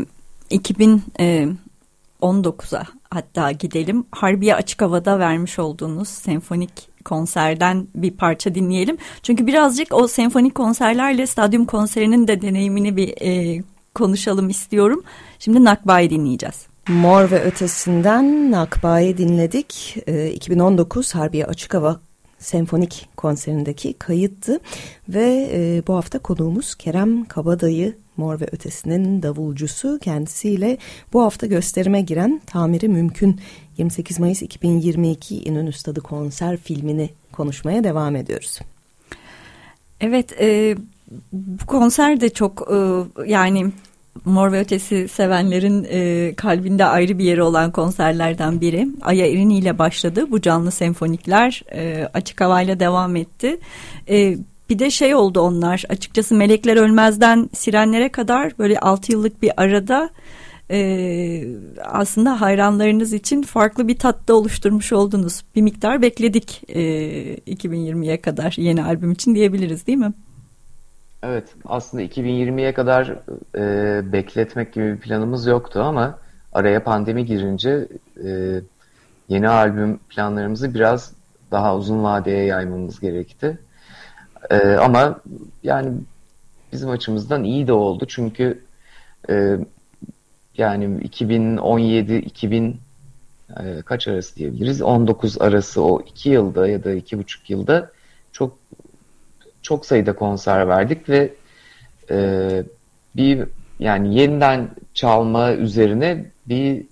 2019'a 0.50 2.84
hatta 3.10 3.52
gidelim. 3.52 4.04
Harbiye 4.12 4.54
Açık 4.54 4.82
Hava'da 4.82 5.18
vermiş 5.18 5.58
olduğunuz 5.58 6.08
senfonik 6.08 6.90
konserden 7.04 7.86
bir 7.94 8.10
parça 8.10 8.54
dinleyelim. 8.54 8.98
Çünkü 9.22 9.46
birazcık 9.46 9.94
o 9.94 10.08
senfonik 10.08 10.54
konserlerle 10.54 11.26
stadyum 11.26 11.64
konserinin 11.64 12.28
de 12.28 12.42
deneyimini 12.42 12.96
bir 12.96 13.14
e, 13.22 13.62
konuşalım 13.94 14.48
istiyorum. 14.48 15.02
Şimdi 15.38 15.64
Nakba'yı 15.64 16.10
dinleyeceğiz. 16.10 16.66
Mor 16.88 17.30
ve 17.30 17.42
Ötesi'nden 17.42 18.50
Nakba'yı 18.50 19.18
dinledik. 19.18 19.96
E, 20.06 20.30
2019 20.30 21.14
Harbiye 21.14 21.46
Açık 21.46 21.74
Hava 21.74 22.00
senfonik 22.40 23.08
konserindeki 23.16 23.92
kayıttı 23.92 24.60
ve 25.08 25.50
e, 25.52 25.82
bu 25.86 25.94
hafta 25.94 26.18
konuğumuz 26.18 26.74
Kerem 26.74 27.24
Kabadayı 27.24 27.96
Mor 28.16 28.40
ve 28.40 28.48
Ötesi'nin 28.52 29.22
davulcusu 29.22 29.98
kendisiyle 30.02 30.78
bu 31.12 31.22
hafta 31.22 31.46
gösterime 31.46 32.00
giren 32.00 32.40
Tamiri 32.46 32.88
Mümkün 32.88 33.40
28 33.78 34.20
Mayıs 34.20 34.42
2022 34.42 35.42
İnönü 35.42 35.72
Stadı 35.72 36.00
konser 36.00 36.56
filmini 36.56 37.10
konuşmaya 37.32 37.84
devam 37.84 38.16
ediyoruz. 38.16 38.58
Evet 40.00 40.40
e, 40.40 40.76
bu 41.32 41.66
konser 41.66 42.20
de 42.20 42.28
çok 42.28 42.68
e, 42.72 42.76
yani 43.26 43.72
Mor 44.24 44.52
ve 44.52 44.60
Ötesi 44.60 45.08
sevenlerin 45.08 45.86
e, 45.90 46.34
kalbinde 46.34 46.84
ayrı 46.84 47.18
bir 47.18 47.24
yeri 47.24 47.42
olan 47.42 47.72
konserlerden 47.72 48.60
biri. 48.60 48.88
Aya 49.02 49.26
Erini 49.26 49.58
ile 49.58 49.78
başladı. 49.78 50.30
Bu 50.30 50.40
canlı 50.40 50.70
senfonikler 50.70 51.62
e, 51.72 52.08
açık 52.14 52.40
havayla 52.40 52.80
devam 52.80 53.16
etti. 53.16 53.58
E, 54.08 54.36
bir 54.70 54.78
de 54.78 54.90
şey 54.90 55.14
oldu 55.14 55.40
onlar 55.40 55.84
açıkçası 55.88 56.34
Melekler 56.34 56.76
Ölmez'den 56.76 57.50
Sirenlere 57.52 58.08
kadar 58.08 58.58
böyle 58.58 58.78
6 58.78 59.12
yıllık 59.12 59.42
bir 59.42 59.52
arada 59.56 60.10
e, 60.70 61.44
aslında 61.84 62.40
hayranlarınız 62.40 63.12
için 63.12 63.42
farklı 63.42 63.88
bir 63.88 63.98
tatta 63.98 64.34
oluşturmuş 64.34 64.92
oldunuz. 64.92 65.42
Bir 65.56 65.62
miktar 65.62 66.02
bekledik 66.02 66.62
e, 66.68 66.80
2020'ye 67.34 68.20
kadar 68.20 68.54
yeni 68.58 68.84
albüm 68.84 69.12
için 69.12 69.34
diyebiliriz 69.34 69.86
değil 69.86 69.98
mi? 69.98 70.12
Evet, 71.22 71.54
aslında 71.64 72.02
2020'ye 72.02 72.74
kadar 72.74 73.16
e, 73.56 74.12
bekletmek 74.12 74.72
gibi 74.72 74.92
bir 74.92 75.00
planımız 75.00 75.46
yoktu 75.46 75.80
ama 75.82 76.18
araya 76.52 76.84
pandemi 76.84 77.24
girince 77.24 77.88
e, 78.24 78.60
yeni 79.28 79.48
albüm 79.48 79.98
planlarımızı 79.98 80.74
biraz 80.74 81.12
daha 81.50 81.76
uzun 81.76 82.02
vadeye 82.04 82.44
yaymamız 82.44 83.00
gerekti. 83.00 83.58
E, 84.50 84.56
ama 84.56 85.20
yani 85.62 85.92
bizim 86.72 86.90
açımızdan 86.90 87.44
iyi 87.44 87.66
de 87.66 87.72
oldu 87.72 88.04
çünkü 88.08 88.64
e, 89.30 89.58
yani 90.56 91.00
2017 91.02 92.16
2000 92.16 92.80
e, 93.60 93.82
kaç 93.82 94.08
arası 94.08 94.36
diyebiliriz 94.36 94.82
19 94.82 95.40
arası 95.40 95.82
o 95.82 96.00
iki 96.00 96.30
yılda 96.30 96.68
ya 96.68 96.84
da 96.84 96.92
iki 96.92 97.18
buçuk 97.18 97.50
yılda 97.50 97.90
çok 98.32 98.59
çok 99.62 99.86
sayıda 99.86 100.14
konser 100.14 100.68
verdik 100.68 101.08
ve 101.08 101.32
e, 102.10 102.48
bir 103.16 103.48
yani 103.78 104.14
yeniden 104.14 104.68
çalma 104.94 105.52
üzerine 105.52 106.24
bir 106.46 106.86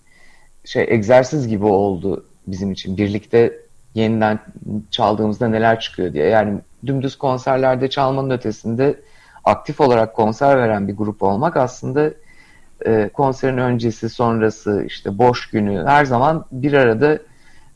şey 0.64 0.86
egzersiz 0.88 1.48
gibi 1.48 1.64
oldu 1.64 2.24
bizim 2.46 2.72
için. 2.72 2.96
Birlikte 2.96 3.58
yeniden 3.94 4.38
çaldığımızda 4.90 5.48
neler 5.48 5.80
çıkıyor 5.80 6.12
diye. 6.12 6.26
Yani 6.26 6.60
dümdüz 6.86 7.18
konserlerde 7.18 7.90
çalmanın 7.90 8.30
ötesinde 8.30 9.00
aktif 9.44 9.80
olarak 9.80 10.14
konser 10.14 10.58
veren 10.58 10.88
bir 10.88 10.96
grup 10.96 11.22
olmak 11.22 11.56
aslında 11.56 12.10
e, 12.86 13.08
konserin 13.08 13.58
öncesi, 13.58 14.08
sonrası, 14.08 14.84
işte 14.86 15.18
boş 15.18 15.50
günü 15.50 15.84
her 15.86 16.04
zaman 16.04 16.44
bir 16.52 16.72
arada 16.72 17.18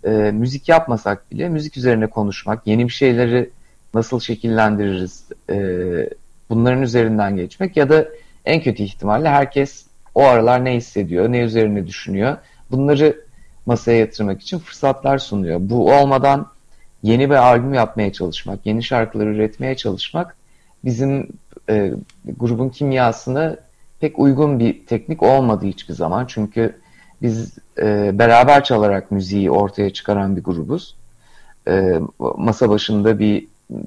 e, 0.05 0.11
müzik 0.11 0.69
yapmasak 0.69 1.31
bile 1.31 1.49
müzik 1.49 1.77
üzerine 1.77 2.07
konuşmak, 2.07 2.67
yeni 2.67 2.85
bir 2.85 2.93
şeyleri 2.93 3.51
nasıl 3.95 4.21
şekillendiririz 4.21 5.25
e, 5.51 5.57
bunların 6.51 6.83
üzerinden 6.83 7.37
geçmek 7.37 7.77
ya 7.77 7.89
da 7.89 8.09
en 8.45 8.63
kötü 8.63 8.83
ihtimalle 8.83 9.29
herkes 9.29 9.87
o 10.15 10.23
aralar 10.23 10.65
ne 10.65 10.77
hissediyor, 10.77 11.33
ne 11.33 11.41
üzerine 11.41 11.87
düşünüyor 11.87 12.37
bunları 12.71 13.17
masaya 13.67 13.99
yatırmak 13.99 14.43
için 14.43 14.59
fırsatlar 14.59 15.19
sunuyor. 15.19 15.59
Bu 15.63 15.93
olmadan 15.93 16.47
yeni 17.03 17.31
bir 17.31 17.35
albüm 17.35 17.75
yapmaya 17.75 18.13
çalışmak, 18.13 18.67
yeni 18.67 18.83
şarkılar 18.83 19.27
üretmeye 19.27 19.77
çalışmak 19.77 20.37
bizim 20.85 21.29
e, 21.69 21.93
grubun 22.39 22.69
kimyasına 22.69 23.57
pek 24.01 24.19
uygun 24.19 24.59
bir 24.59 24.87
teknik 24.87 25.23
olmadı 25.23 25.67
hiçbir 25.67 25.95
zaman. 25.95 26.27
Çünkü 26.27 26.77
biz 27.23 27.59
e, 27.79 28.19
beraber 28.19 28.65
çalarak 28.65 29.11
müziği 29.11 29.51
ortaya 29.51 29.93
çıkaran 29.93 30.37
bir 30.37 30.43
grubuz. 30.43 30.97
e, 31.69 32.01
masa 32.19 32.69
başında 32.69 33.19
bir 33.19 33.47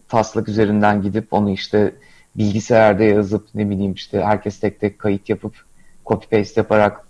taslak 0.10 0.50
üzerinden 0.50 1.02
gidip 1.02 1.34
onu 1.34 1.50
işte 1.50 1.92
bilgisayarda 2.38 3.04
yazıp 3.04 3.48
ne 3.56 3.70
bileyim 3.70 3.94
işte 3.94 4.22
herkes 4.22 4.60
tek 4.60 4.80
tek 4.80 5.00
kayıt 5.00 5.30
yapıp 5.30 5.54
copy 6.06 6.38
paste 6.38 6.62
yaparak 6.62 7.02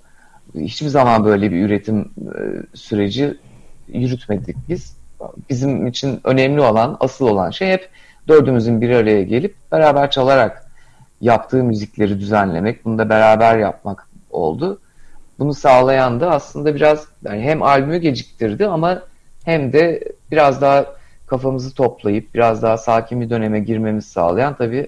hiçbir 0.56 0.88
zaman 0.88 1.26
böyle 1.26 1.52
bir 1.52 1.66
üretim 1.66 2.00
e, 2.02 2.40
süreci 2.74 3.38
yürütmedik 3.88 4.56
biz. 4.70 4.96
Bizim 5.50 5.88
için 5.88 6.20
önemli 6.24 6.62
olan, 6.62 6.98
asıl 7.00 7.28
olan 7.28 7.52
şey 7.52 7.68
hep 7.68 7.90
dördümüzün 8.28 8.82
bir 8.82 8.90
araya 8.90 9.24
gelip 9.24 9.56
beraber 9.72 10.12
çalarak 10.12 10.72
yaptığı 11.22 11.64
müzikleri 11.64 12.20
düzenlemek, 12.20 12.86
bunu 12.86 12.98
da 12.98 13.10
beraber 13.10 13.58
yapmak 13.58 14.08
oldu. 14.30 14.80
Bunu 15.40 15.54
sağlayan 15.54 16.20
da 16.20 16.32
aslında 16.32 16.76
biraz 16.76 17.08
yani 17.24 17.42
hem 17.42 17.64
albümü 17.64 17.98
geciktirdi 17.98 18.68
ama 18.68 19.02
hem 19.46 19.74
de 19.74 20.04
biraz 20.32 20.62
daha 20.62 20.95
kafamızı 21.28 21.74
toplayıp 21.74 22.34
biraz 22.34 22.62
daha 22.62 22.78
sakin 22.78 23.22
bir 23.22 23.30
döneme 23.30 23.60
girmemizi 23.60 24.10
sağlayan 24.10 24.56
tabii 24.56 24.88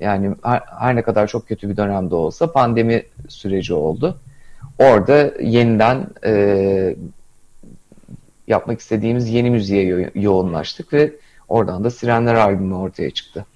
yani 0.00 0.34
her, 0.42 0.62
her 0.78 0.96
ne 0.96 1.02
kadar 1.02 1.26
çok 1.26 1.48
kötü 1.48 1.68
bir 1.68 1.76
dönemde 1.76 2.14
olsa 2.14 2.52
pandemi 2.52 3.02
süreci 3.28 3.74
oldu. 3.74 4.18
Orada 4.78 5.32
yeniden 5.40 6.06
e, 6.24 6.96
yapmak 8.46 8.80
istediğimiz 8.80 9.28
yeni 9.28 9.50
müziğe 9.50 9.84
yo 9.84 10.08
yoğunlaştık 10.14 10.92
ve 10.92 11.12
oradan 11.48 11.84
da 11.84 11.90
Sirenler 11.90 12.34
albümü 12.34 12.74
ortaya 12.74 13.10
çıktı. 13.10 13.46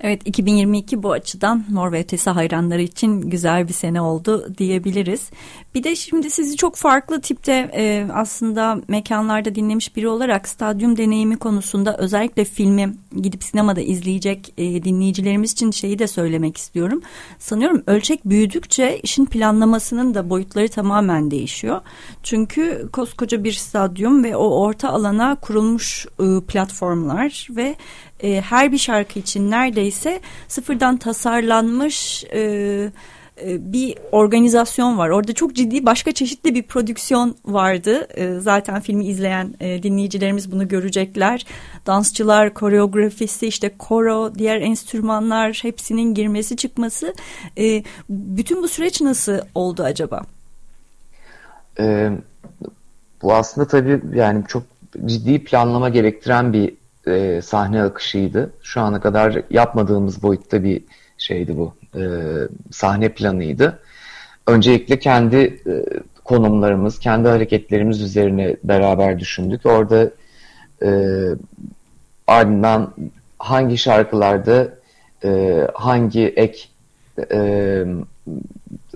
Evet 0.00 0.22
2022 0.24 1.02
bu 1.02 1.12
açıdan 1.12 1.64
Mor 1.68 1.92
ve 1.92 2.00
Ötesi 2.00 2.30
hayranları 2.30 2.82
için 2.82 3.20
güzel 3.20 3.68
bir 3.68 3.72
sene 3.72 4.00
oldu 4.00 4.54
diyebiliriz. 4.58 5.30
Bir 5.74 5.84
de 5.84 5.96
şimdi 5.96 6.30
sizi 6.30 6.56
çok 6.56 6.76
farklı 6.76 7.20
tipte 7.20 7.70
e, 7.76 8.06
aslında 8.12 8.80
mekanlarda 8.88 9.54
dinlemiş 9.54 9.96
biri 9.96 10.08
olarak 10.08 10.48
stadyum 10.48 10.96
deneyimi 10.96 11.36
konusunda 11.36 11.96
özellikle 11.96 12.44
filmi 12.44 12.94
gidip 13.22 13.44
sinemada 13.44 13.80
izleyecek 13.80 14.54
e, 14.58 14.84
dinleyicilerimiz 14.84 15.52
için 15.52 15.70
şeyi 15.70 15.98
de 15.98 16.06
söylemek 16.06 16.56
istiyorum. 16.56 17.02
Sanıyorum 17.38 17.82
ölçek 17.86 18.24
büyüdükçe 18.24 19.00
işin 19.02 19.26
planlamasının 19.26 20.14
da 20.14 20.30
boyutları 20.30 20.68
tamamen 20.68 21.30
değişiyor. 21.30 21.80
Çünkü 22.22 22.88
koskoca 22.92 23.44
bir 23.44 23.52
stadyum 23.52 24.24
ve 24.24 24.36
o 24.36 24.60
orta 24.60 24.90
alana 24.90 25.34
kurulmuş 25.34 26.06
e, 26.06 26.40
platformlar 26.48 27.48
ve 27.50 27.76
e, 28.22 28.40
her 28.40 28.72
bir 28.72 28.78
şarkı 28.78 29.18
için 29.18 29.50
neredeyse 29.50 30.20
sıfırdan 30.48 30.96
tasarlanmış 30.96 32.24
e, 32.24 32.90
e, 33.42 33.72
bir 33.72 33.98
organizasyon 34.12 34.98
var. 34.98 35.08
Orada 35.08 35.32
çok 35.32 35.54
ciddi 35.54 35.86
başka 35.86 36.12
çeşitli 36.12 36.54
bir 36.54 36.62
prodüksiyon 36.62 37.36
vardı. 37.44 38.06
E, 38.14 38.40
zaten 38.40 38.80
filmi 38.80 39.06
izleyen 39.06 39.54
e, 39.60 39.82
dinleyicilerimiz 39.82 40.52
bunu 40.52 40.68
görecekler. 40.68 41.46
Dansçılar, 41.86 42.54
koreografisi, 42.54 43.46
işte 43.46 43.72
koro, 43.78 44.34
diğer 44.34 44.60
enstrümanlar 44.60 45.58
hepsinin 45.62 46.14
girmesi 46.14 46.56
çıkması. 46.56 47.14
Bütün 48.08 48.62
bu 48.62 48.68
süreç 48.68 49.00
nasıl 49.00 49.38
oldu 49.54 49.82
acaba? 49.82 50.22
E, 51.78 52.10
bu 53.22 53.34
aslında 53.34 53.66
tabii 53.66 54.00
yani 54.14 54.44
çok 54.48 54.62
ciddi 55.06 55.44
planlama 55.44 55.88
gerektiren 55.88 56.52
bir 56.52 56.74
e, 57.08 57.42
sahne 57.42 57.82
akışıydı. 57.82 58.50
Şu 58.62 58.80
ana 58.80 59.00
kadar 59.00 59.42
yapmadığımız 59.50 60.22
boyutta 60.22 60.64
bir 60.64 60.82
şeydi 61.18 61.56
bu. 61.56 61.74
E, 61.94 62.02
sahne 62.70 63.08
planıydı. 63.08 63.78
Öncelikle 64.46 64.98
kendi 64.98 65.36
e, 65.36 65.84
konumlarımız, 66.24 66.98
kendi 66.98 67.28
hareketlerimiz 67.28 68.02
üzerine 68.02 68.56
beraber 68.64 69.18
düşündük. 69.18 69.66
Orada 69.66 70.10
e, 70.82 70.90
ardından 72.26 72.94
hangi 73.38 73.78
şarkılarda 73.78 74.68
e, 75.24 75.60
hangi 75.74 76.26
ek 76.26 76.58
e, 77.32 77.84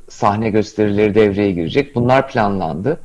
sahne 0.08 0.50
gösterileri 0.50 1.14
devreye 1.14 1.50
girecek 1.50 1.94
bunlar 1.94 2.28
planlandı. 2.28 3.00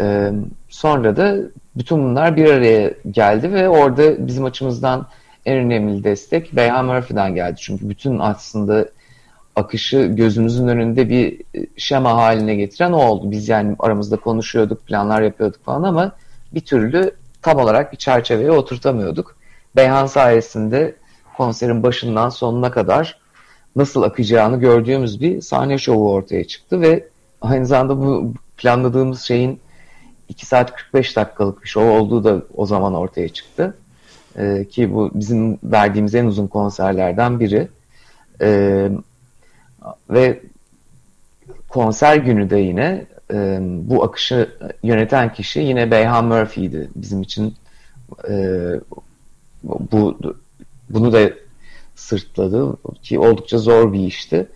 E, 0.00 0.30
sonra 0.68 1.16
da 1.16 1.36
bütün 1.80 1.98
bunlar 1.98 2.36
bir 2.36 2.50
araya 2.50 2.94
geldi 3.10 3.52
ve 3.52 3.68
orada 3.68 4.26
bizim 4.26 4.44
açımızdan 4.44 5.06
en 5.46 5.56
önemli 5.56 6.04
destek 6.04 6.56
Beyhan 6.56 6.84
Murphy'den 6.84 7.34
geldi. 7.34 7.56
Çünkü 7.60 7.88
bütün 7.88 8.18
aslında 8.18 8.88
akışı 9.56 9.98
gözümüzün 9.98 10.68
önünde 10.68 11.08
bir 11.08 11.42
şema 11.76 12.14
haline 12.16 12.54
getiren 12.54 12.92
o 12.92 12.96
oldu. 12.96 13.30
Biz 13.30 13.48
yani 13.48 13.76
aramızda 13.78 14.16
konuşuyorduk, 14.16 14.86
planlar 14.86 15.22
yapıyorduk 15.22 15.64
falan 15.64 15.82
ama 15.82 16.12
bir 16.54 16.60
türlü 16.60 17.10
tam 17.42 17.58
olarak 17.58 17.92
bir 17.92 17.98
çerçeveye 17.98 18.50
oturtamıyorduk. 18.50 19.36
Beyhan 19.76 20.06
sayesinde 20.06 20.94
konserin 21.36 21.82
başından 21.82 22.28
sonuna 22.28 22.70
kadar 22.70 23.18
nasıl 23.76 24.02
akacağını 24.02 24.60
gördüğümüz 24.60 25.20
bir 25.20 25.40
sahne 25.40 25.78
şovu 25.78 26.12
ortaya 26.12 26.46
çıktı 26.46 26.80
ve 26.80 27.08
aynı 27.40 27.66
zamanda 27.66 28.00
bu 28.00 28.34
planladığımız 28.56 29.20
şeyin 29.20 29.60
2 30.30 30.46
saat 30.46 30.76
45 30.76 31.16
dakikalık 31.16 31.62
bir 31.62 31.68
show 31.68 31.90
olduğu 31.90 32.24
da 32.24 32.42
o 32.54 32.66
zaman 32.66 32.94
ortaya 32.94 33.28
çıktı. 33.28 33.76
Ee, 34.38 34.66
ki 34.70 34.94
bu 34.94 35.10
bizim 35.14 35.58
verdiğimiz 35.64 36.14
en 36.14 36.26
uzun 36.26 36.46
konserlerden 36.46 37.40
biri. 37.40 37.68
Ee, 38.40 38.90
ve 40.10 40.40
konser 41.68 42.16
günü 42.16 42.50
de 42.50 42.58
yine 42.58 43.06
e, 43.32 43.58
bu 43.62 44.04
akışı 44.04 44.50
yöneten 44.82 45.32
kişi 45.32 45.60
yine 45.60 45.90
Beyhan 45.90 46.24
Murphy'ydi. 46.24 46.90
Bizim 46.94 47.22
için 47.22 47.54
e, 48.28 48.34
bu 49.62 50.18
bunu 50.90 51.12
da 51.12 51.30
sırtladı 51.94 52.76
ki 53.02 53.18
oldukça 53.18 53.58
zor 53.58 53.92
bir 53.92 54.00
işti. 54.00 54.46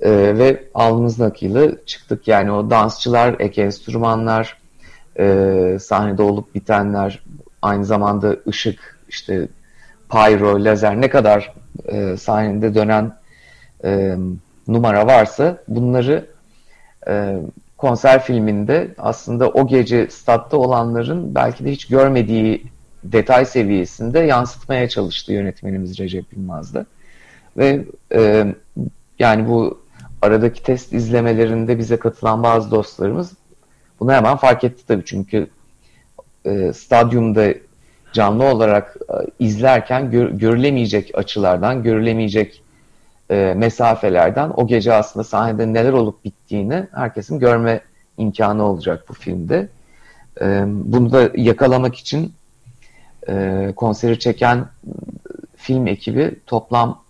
E, 0.00 0.10
ve 0.38 0.64
alnımızın 0.74 1.24
akıyla 1.24 1.84
çıktık. 1.86 2.28
Yani 2.28 2.52
o 2.52 2.70
dansçılar, 2.70 3.36
ek 3.38 3.62
enstrümanlar, 3.62 4.59
e, 5.18 5.76
sahnede 5.80 6.22
olup 6.22 6.54
bitenler, 6.54 7.22
aynı 7.62 7.84
zamanda 7.84 8.36
ışık, 8.48 8.98
işte 9.08 9.48
pyro, 10.10 10.64
lazer 10.64 11.00
ne 11.00 11.10
kadar 11.10 11.54
e, 11.84 12.16
sahnede 12.16 12.74
dönen 12.74 13.16
e, 13.84 14.16
numara 14.68 15.06
varsa 15.06 15.62
bunları 15.68 16.26
e, 17.08 17.36
konser 17.76 18.22
filminde 18.22 18.94
aslında 18.98 19.48
o 19.48 19.66
gece 19.66 20.10
statta 20.10 20.56
olanların 20.56 21.34
belki 21.34 21.64
de 21.64 21.72
hiç 21.72 21.86
görmediği 21.86 22.66
detay 23.04 23.44
seviyesinde 23.44 24.18
yansıtmaya 24.18 24.88
çalıştı 24.88 25.32
yönetmenimiz 25.32 25.98
Recep 25.98 26.32
Yılmaz'da. 26.32 26.86
Ve 27.56 27.84
e, 28.14 28.46
yani 29.18 29.48
bu 29.48 29.80
aradaki 30.22 30.62
test 30.62 30.92
izlemelerinde 30.92 31.78
bize 31.78 31.96
katılan 31.96 32.42
bazı 32.42 32.70
dostlarımız 32.70 33.32
bunu 34.00 34.12
hemen 34.12 34.36
fark 34.36 34.64
etti 34.64 34.86
tabii 34.88 35.04
çünkü 35.04 35.46
e, 36.44 36.72
stadyumda 36.72 37.54
canlı 38.12 38.44
olarak 38.44 38.96
e, 39.08 39.14
izlerken 39.44 40.10
gör, 40.10 40.30
görülemeyecek 40.30 41.10
açılardan, 41.14 41.82
görülemeyecek 41.82 42.62
e, 43.30 43.54
mesafelerden 43.56 44.50
o 44.56 44.66
gece 44.66 44.92
aslında 44.92 45.24
sahnede 45.24 45.72
neler 45.72 45.92
olup 45.92 46.24
bittiğini 46.24 46.86
herkesin 46.92 47.38
görme 47.38 47.80
imkanı 48.18 48.64
olacak 48.64 49.04
bu 49.08 49.14
filmde. 49.14 49.68
E, 50.40 50.64
bunu 50.66 51.12
da 51.12 51.30
yakalamak 51.34 51.94
için 51.94 52.32
e, 53.28 53.66
konseri 53.76 54.18
çeken 54.18 54.66
film 55.56 55.86
ekibi 55.86 56.34
toplam 56.46 57.02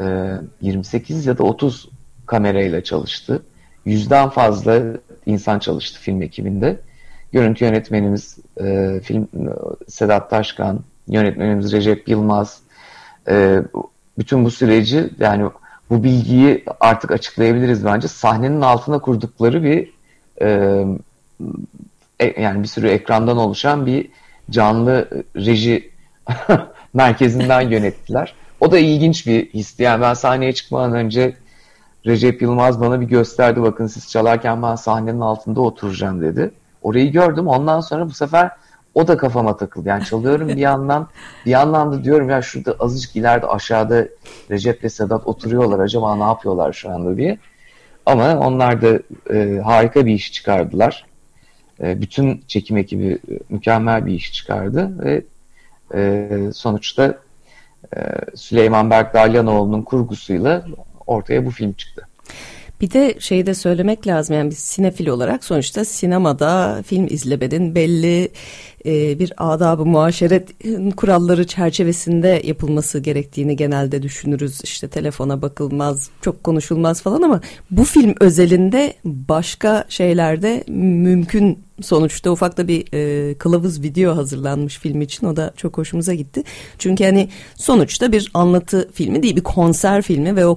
e, 0.00 0.32
28 0.60 1.26
ya 1.26 1.38
da 1.38 1.42
30 1.42 1.88
kamerayla 2.26 2.84
çalıştı. 2.84 3.42
Yüzden 3.84 4.28
fazla 4.28 4.82
insan 5.28 5.58
çalıştı 5.58 6.00
film 6.00 6.22
ekibinde. 6.22 6.80
Görüntü 7.32 7.64
yönetmenimiz 7.64 8.38
e, 8.60 9.00
film 9.04 9.28
Sedat 9.88 10.30
Taşkan, 10.30 10.80
yönetmenimiz 11.08 11.72
Recep 11.72 12.08
Yılmaz. 12.08 12.60
E, 13.28 13.62
bütün 14.18 14.44
bu 14.44 14.50
süreci 14.50 15.10
yani 15.20 15.50
bu 15.90 16.04
bilgiyi 16.04 16.64
artık 16.80 17.10
açıklayabiliriz 17.10 17.84
bence. 17.84 18.08
Sahnenin 18.08 18.60
altına 18.60 18.98
kurdukları 18.98 19.62
bir 19.62 19.92
e, 20.42 20.84
e, 22.20 22.42
yani 22.42 22.62
bir 22.62 22.68
sürü 22.68 22.88
ekrandan 22.88 23.36
oluşan 23.36 23.86
bir 23.86 24.08
canlı 24.50 25.24
reji 25.36 25.90
merkezinden 26.94 27.60
yönettiler. 27.60 28.34
O 28.60 28.72
da 28.72 28.78
ilginç 28.78 29.26
bir 29.26 29.46
histi. 29.54 29.82
Yani 29.82 30.02
ben 30.02 30.14
sahneye 30.14 30.52
çıkmadan 30.52 30.92
önce 30.92 31.36
Recep 32.08 32.42
Yılmaz 32.42 32.80
bana 32.80 33.00
bir 33.00 33.06
gösterdi 33.06 33.62
bakın 33.62 33.86
siz 33.86 34.10
çalarken 34.10 34.62
ben 34.62 34.74
sahnenin 34.74 35.20
altında 35.20 35.60
oturacağım 35.60 36.20
dedi. 36.20 36.50
Orayı 36.82 37.12
gördüm 37.12 37.46
ondan 37.46 37.80
sonra 37.80 38.06
bu 38.06 38.10
sefer 38.10 38.50
o 38.94 39.08
da 39.08 39.16
kafama 39.16 39.56
takıldı. 39.56 39.88
Yani 39.88 40.04
çalıyorum 40.04 40.48
bir 40.48 40.56
yandan 40.56 41.08
bir 41.46 41.50
yandan 41.50 41.92
da 41.92 42.04
diyorum 42.04 42.30
ya 42.30 42.42
şurada 42.42 42.76
azıcık 42.80 43.16
ileride 43.16 43.46
aşağıda 43.46 44.08
Recep 44.50 44.84
ve 44.84 44.88
Sedat 44.88 45.26
oturuyorlar 45.26 45.78
acaba 45.78 46.16
ne 46.16 46.22
yapıyorlar 46.22 46.72
şu 46.72 46.90
anda 46.90 47.16
diye. 47.16 47.38
Ama 48.06 48.38
onlar 48.38 48.82
da 48.82 48.98
e, 49.34 49.60
harika 49.64 50.06
bir 50.06 50.14
iş 50.14 50.32
çıkardılar. 50.32 51.06
E, 51.80 52.00
bütün 52.00 52.44
çekim 52.46 52.76
ekibi 52.76 53.06
e, 53.06 53.38
mükemmel 53.48 54.06
bir 54.06 54.12
iş 54.12 54.32
çıkardı 54.32 55.04
ve 55.04 55.24
e, 55.94 56.28
sonuçta 56.54 57.18
e, 57.96 58.00
Süleyman 58.34 58.90
Berk 58.90 59.14
Dalyanoğlu'nun 59.14 59.82
kurgusuyla 59.82 60.64
ortaya 61.08 61.46
bu 61.46 61.50
film 61.50 61.72
çıktı. 61.72 62.08
Bir 62.80 62.90
de 62.90 63.14
şeyi 63.18 63.46
de 63.46 63.54
söylemek 63.54 64.06
lazım 64.06 64.36
yani 64.36 64.50
biz 64.50 64.58
sinefil 64.58 65.06
olarak 65.06 65.44
sonuçta 65.44 65.84
sinemada 65.84 66.82
film 66.86 67.06
izlemenin 67.10 67.74
belli 67.74 68.30
e, 68.86 69.18
bir 69.18 69.32
adabı 69.36 69.86
muaşeret 69.86 70.48
kuralları 70.96 71.46
çerçevesinde 71.46 72.42
yapılması 72.44 72.98
gerektiğini 72.98 73.56
genelde 73.56 74.02
düşünürüz. 74.02 74.60
İşte 74.64 74.88
telefona 74.88 75.42
bakılmaz, 75.42 76.10
çok 76.22 76.44
konuşulmaz 76.44 77.02
falan 77.02 77.22
ama 77.22 77.40
bu 77.70 77.84
film 77.84 78.14
özelinde 78.20 78.94
başka 79.04 79.84
şeylerde 79.88 80.64
mümkün 80.68 81.58
sonuçta 81.82 82.30
ufak 82.30 82.56
da 82.56 82.68
bir 82.68 82.84
e, 82.94 83.34
kılavuz 83.34 83.82
video 83.82 84.16
hazırlanmış 84.16 84.78
film 84.78 85.00
için 85.00 85.26
o 85.26 85.36
da 85.36 85.52
çok 85.56 85.78
hoşumuza 85.78 86.14
gitti. 86.14 86.42
Çünkü 86.78 87.04
hani 87.04 87.28
sonuçta 87.56 88.12
bir 88.12 88.30
anlatı 88.34 88.90
filmi 88.92 89.22
değil 89.22 89.36
bir 89.36 89.42
konser 89.42 90.02
filmi 90.02 90.36
ve 90.36 90.46
o 90.46 90.54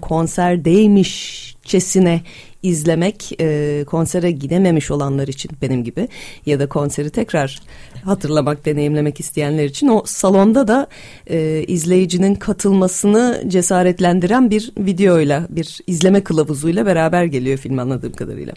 konserdeymişçesine 1.72 2.22
izlemek 2.64 3.42
e, 3.42 3.84
konsere 3.88 4.32
gidememiş 4.32 4.92
olanlar 4.92 5.28
için 5.28 5.52
benim 5.62 5.84
gibi 5.84 6.08
ya 6.46 6.60
da 6.60 6.68
konseri 6.68 7.10
tekrar 7.10 7.60
hatırlamak, 8.06 8.66
deneyimlemek 8.66 9.20
isteyenler 9.20 9.66
için 9.66 9.88
o 9.88 10.04
salonda 10.06 10.68
da 10.68 10.88
e, 11.28 11.64
izleyicinin 11.68 12.36
katılmasını 12.36 13.44
cesaretlendiren 13.48 14.50
bir 14.50 14.72
videoyla, 14.78 15.48
bir 15.50 15.80
izleme 15.88 16.24
kılavuzuyla 16.24 16.86
beraber 16.86 17.24
geliyor 17.24 17.58
film 17.58 17.80
anladığım 17.80 18.14
kadarıyla. 18.14 18.54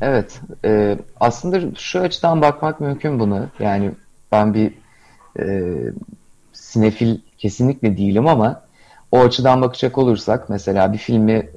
Evet, 0.00 0.40
e, 0.64 0.98
aslında 1.20 1.60
şu 1.78 2.00
açıdan 2.00 2.42
bakmak 2.42 2.80
mümkün 2.80 3.18
bunu. 3.20 3.46
Yani 3.60 3.90
ben 4.32 4.54
bir 4.54 4.72
e, 5.38 5.74
sinefil 6.52 7.18
kesinlikle 7.38 7.96
değilim 7.96 8.26
ama 8.26 8.62
o 9.12 9.20
açıdan 9.20 9.62
bakacak 9.62 9.98
olursak 9.98 10.50
mesela 10.50 10.92
bir 10.92 10.98
filmi 10.98 11.48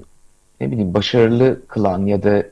ne 0.61 0.71
bileyim 0.71 0.93
başarılı 0.93 1.67
kılan 1.67 2.05
ya 2.05 2.23
da 2.23 2.43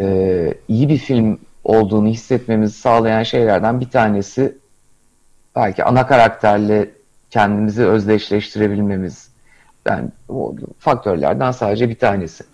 e, 0.00 0.54
iyi 0.68 0.88
bir 0.88 0.98
film 0.98 1.38
olduğunu 1.64 2.08
hissetmemizi 2.08 2.74
sağlayan 2.78 3.22
şeylerden 3.22 3.80
bir 3.80 3.90
tanesi 3.90 4.58
belki 5.56 5.84
ana 5.84 6.06
karakterle 6.06 6.90
kendimizi 7.30 7.86
özdeşleştirebilmemiz. 7.86 9.32
Yani 9.86 10.08
o 10.28 10.54
faktörlerden 10.78 11.50
sadece 11.50 11.88
bir 11.88 11.98
tanesi. 11.98 12.44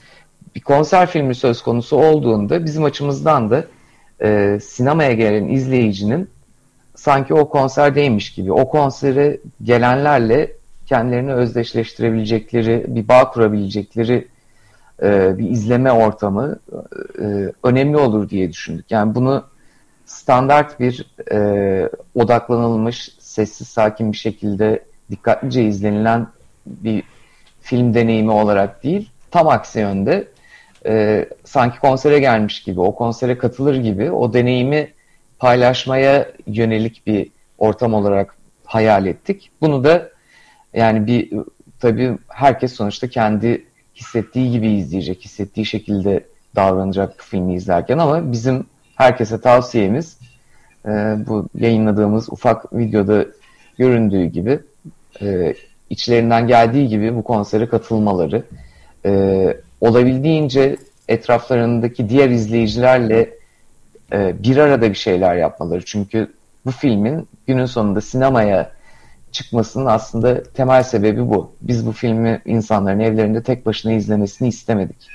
Bir 0.55 0.61
konser 0.61 1.07
filmi 1.07 1.35
söz 1.35 1.63
konusu 1.63 1.97
olduğunda 1.97 2.65
bizim 2.65 2.85
açımızdan 2.85 3.51
da 3.51 3.65
e, 4.23 4.59
sinemaya 4.63 5.13
gelen 5.13 5.49
izleyicinin 5.49 6.31
sanki 6.95 7.35
o 7.35 7.49
konserdeymiş 7.49 8.33
gibi, 8.33 8.53
o 8.53 8.69
konsere 8.69 9.41
gelenlerle 9.63 10.53
kendilerini 10.87 11.33
özdeşleştirebilecekleri, 11.33 12.85
bir 12.89 13.09
bağ 13.09 13.31
kurabilecekleri 13.31 14.29
e, 15.03 15.39
bir 15.39 15.51
izleme 15.51 15.93
ortamı 15.93 16.59
e, 17.21 17.53
önemli 17.63 17.97
olur 17.97 18.29
diye 18.29 18.53
düşündük. 18.53 18.91
Yani 18.91 19.15
bunu 19.15 19.45
standart 20.07 20.81
bir 20.81 21.07
e, 21.33 21.91
odaklanılmış, 22.15 23.17
sessiz, 23.19 23.69
sakin 23.69 24.13
bir 24.13 24.17
şekilde 24.17 24.85
dikkatlice 25.11 25.65
izlenilen 25.65 26.27
bir 26.67 27.03
film 27.61 27.95
deneyimi 27.95 28.31
olarak 28.31 28.85
değil, 28.85 29.11
tam 29.31 29.49
aksi 29.49 29.79
yönde 29.79 30.29
e, 30.87 31.27
sanki 31.45 31.79
konsere 31.79 32.21
gelmiş 32.21 32.63
gibi, 32.63 32.81
o 32.81 32.95
konsere 32.95 33.39
katılır 33.39 33.75
gibi 33.75 34.11
o 34.11 34.33
deneyimi 34.33 34.93
paylaşmaya 35.39 36.29
yönelik 36.47 37.07
bir 37.07 37.31
ortam 37.59 37.95
olarak 37.95 38.37
hayal 38.65 39.07
ettik. 39.07 39.51
Bunu 39.61 39.85
da 39.85 40.09
yani 40.75 41.07
bir 41.07 41.33
tabii 41.81 42.19
herkes 42.29 42.73
sonuçta 42.73 43.09
kendi 43.09 43.67
hissettiği 43.99 44.51
gibi 44.51 44.69
izleyecek, 44.69 45.25
hissettiği 45.25 45.67
şekilde 45.67 46.25
davranacak 46.57 47.15
filmi 47.19 47.55
izlerken 47.55 47.99
ama 47.99 48.33
bizim 48.33 48.67
herkese 48.95 49.41
tavsiyemiz 49.41 50.19
e, 50.87 50.89
bu 51.27 51.49
yayınladığımız 51.55 52.33
ufak 52.33 52.77
videoda 52.77 53.27
göründüğü 53.79 54.25
gibi 54.25 54.61
e, 55.23 55.55
içlerinden 55.91 56.47
geldiği 56.47 56.89
gibi 56.89 57.17
bu 57.17 57.25
konsere 57.25 57.69
katılmaları 57.69 58.43
e, 59.05 59.57
olabildiğince 59.81 60.77
etraflarındaki 61.09 62.09
diğer 62.09 62.31
izleyicilerle 62.31 63.31
e, 64.13 64.43
bir 64.43 64.57
arada 64.57 64.91
bir 64.91 64.95
şeyler 64.95 65.37
yapmaları. 65.37 65.85
Çünkü 65.85 66.33
bu 66.67 66.71
filmin 66.71 67.29
günün 67.47 67.67
sonunda 67.67 68.01
sinemaya 68.01 68.78
çıkmasının 69.33 69.87
aslında 69.87 70.43
temel 70.43 70.83
sebebi 70.83 71.29
bu. 71.29 71.53
Biz 71.61 71.87
bu 71.87 71.93
filmi 71.93 72.43
insanların 72.45 73.01
evlerinde 73.01 73.43
tek 73.43 73.67
başına 73.67 73.93
izlemesini 73.93 74.49
istemedik. 74.49 75.09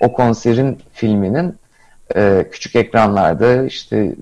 O 0.00 0.12
konserin 0.12 0.78
filminin 0.92 1.56
e, 2.16 2.46
küçük 2.52 2.76
ekranlarda 2.76 3.64
işte 3.64 4.14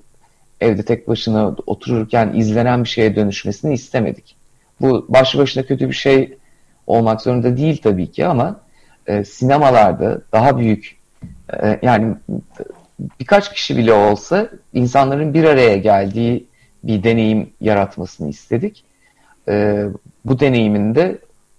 evde 0.61 0.83
tek 0.83 1.09
başına 1.09 1.55
otururken 1.66 2.33
izlenen 2.35 2.85
bir 2.85 2.88
şeye 2.88 3.16
dönüşmesini 3.16 3.75
istemedik. 3.75 4.37
Bu 4.81 5.07
başlı 5.09 5.38
başına 5.38 5.66
kötü 5.66 5.88
bir 5.88 5.94
şey 5.94 6.38
olmak 6.87 7.20
zorunda 7.20 7.57
değil 7.57 7.81
tabii 7.83 8.11
ki 8.11 8.27
ama 8.27 8.61
e, 9.07 9.25
sinemalarda 9.25 10.20
daha 10.33 10.59
büyük 10.59 10.96
e, 11.62 11.79
yani 11.83 12.14
birkaç 13.20 13.53
kişi 13.53 13.77
bile 13.77 13.92
olsa 13.92 14.49
insanların 14.72 15.35
bir 15.35 15.44
araya 15.44 15.77
geldiği 15.77 16.46
bir 16.85 17.03
deneyim 17.03 17.51
yaratmasını 17.61 18.29
istedik 18.29 18.86
e, 19.48 19.85
bu 20.24 20.40
deneyiminde 20.40 21.18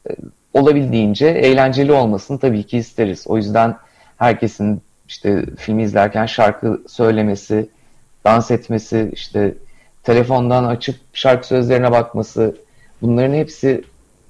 e, 0.09 0.11
olabildiğince 0.53 1.27
eğlenceli 1.27 1.91
olmasını 1.91 2.39
tabii 2.39 2.63
ki 2.63 2.77
isteriz. 2.77 3.27
O 3.27 3.37
yüzden 3.37 3.75
herkesin 4.17 4.81
işte 5.07 5.45
filmi 5.57 5.83
izlerken 5.83 6.25
şarkı 6.25 6.81
söylemesi, 6.87 7.69
dans 8.25 8.51
etmesi, 8.51 9.11
işte 9.13 9.53
telefondan 10.03 10.63
açıp 10.63 10.95
şarkı 11.13 11.47
sözlerine 11.47 11.91
bakması 11.91 12.55
bunların 13.01 13.33
hepsi 13.33 13.83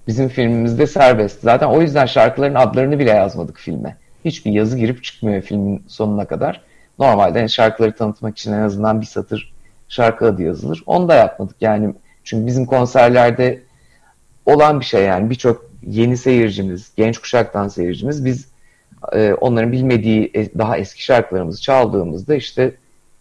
bizim 0.07 0.27
filmimizde 0.27 0.87
serbest. 0.87 1.41
Zaten 1.41 1.67
o 1.67 1.81
yüzden 1.81 2.05
şarkıların 2.05 2.55
adlarını 2.55 2.99
bile 2.99 3.09
yazmadık 3.09 3.57
filme. 3.57 3.97
Hiçbir 4.25 4.51
yazı 4.51 4.77
girip 4.77 5.03
çıkmıyor 5.03 5.41
filmin 5.41 5.83
sonuna 5.87 6.25
kadar. 6.25 6.61
Normalde 6.99 7.47
şarkıları 7.47 7.95
tanıtmak 7.95 8.37
için 8.37 8.53
en 8.53 8.61
azından 8.61 9.01
bir 9.01 9.05
satır 9.05 9.53
şarkı 9.89 10.25
adı 10.25 10.43
yazılır. 10.43 10.83
Onu 10.85 11.07
da 11.07 11.15
yapmadık. 11.15 11.55
Yani 11.61 11.93
çünkü 12.27 12.47
bizim 12.47 12.65
konserlerde 12.65 13.61
olan 14.45 14.79
bir 14.79 14.85
şey 14.85 15.03
yani 15.03 15.29
birçok 15.29 15.71
yeni 15.87 16.17
seyircimiz, 16.17 16.91
genç 16.95 17.17
kuşaktan 17.17 17.67
seyircimiz 17.67 18.25
biz 18.25 18.47
e, 19.13 19.33
onların 19.33 19.71
bilmediği 19.71 20.31
e, 20.33 20.57
daha 20.57 20.77
eski 20.77 21.03
şarkılarımızı 21.03 21.61
çaldığımızda 21.61 22.35
işte 22.35 22.75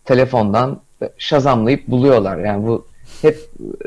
telefondan 0.04 0.80
şazamlayıp 1.18 1.88
buluyorlar. 1.88 2.38
Yani 2.38 2.66
bu 2.66 2.86
hep 3.22 3.38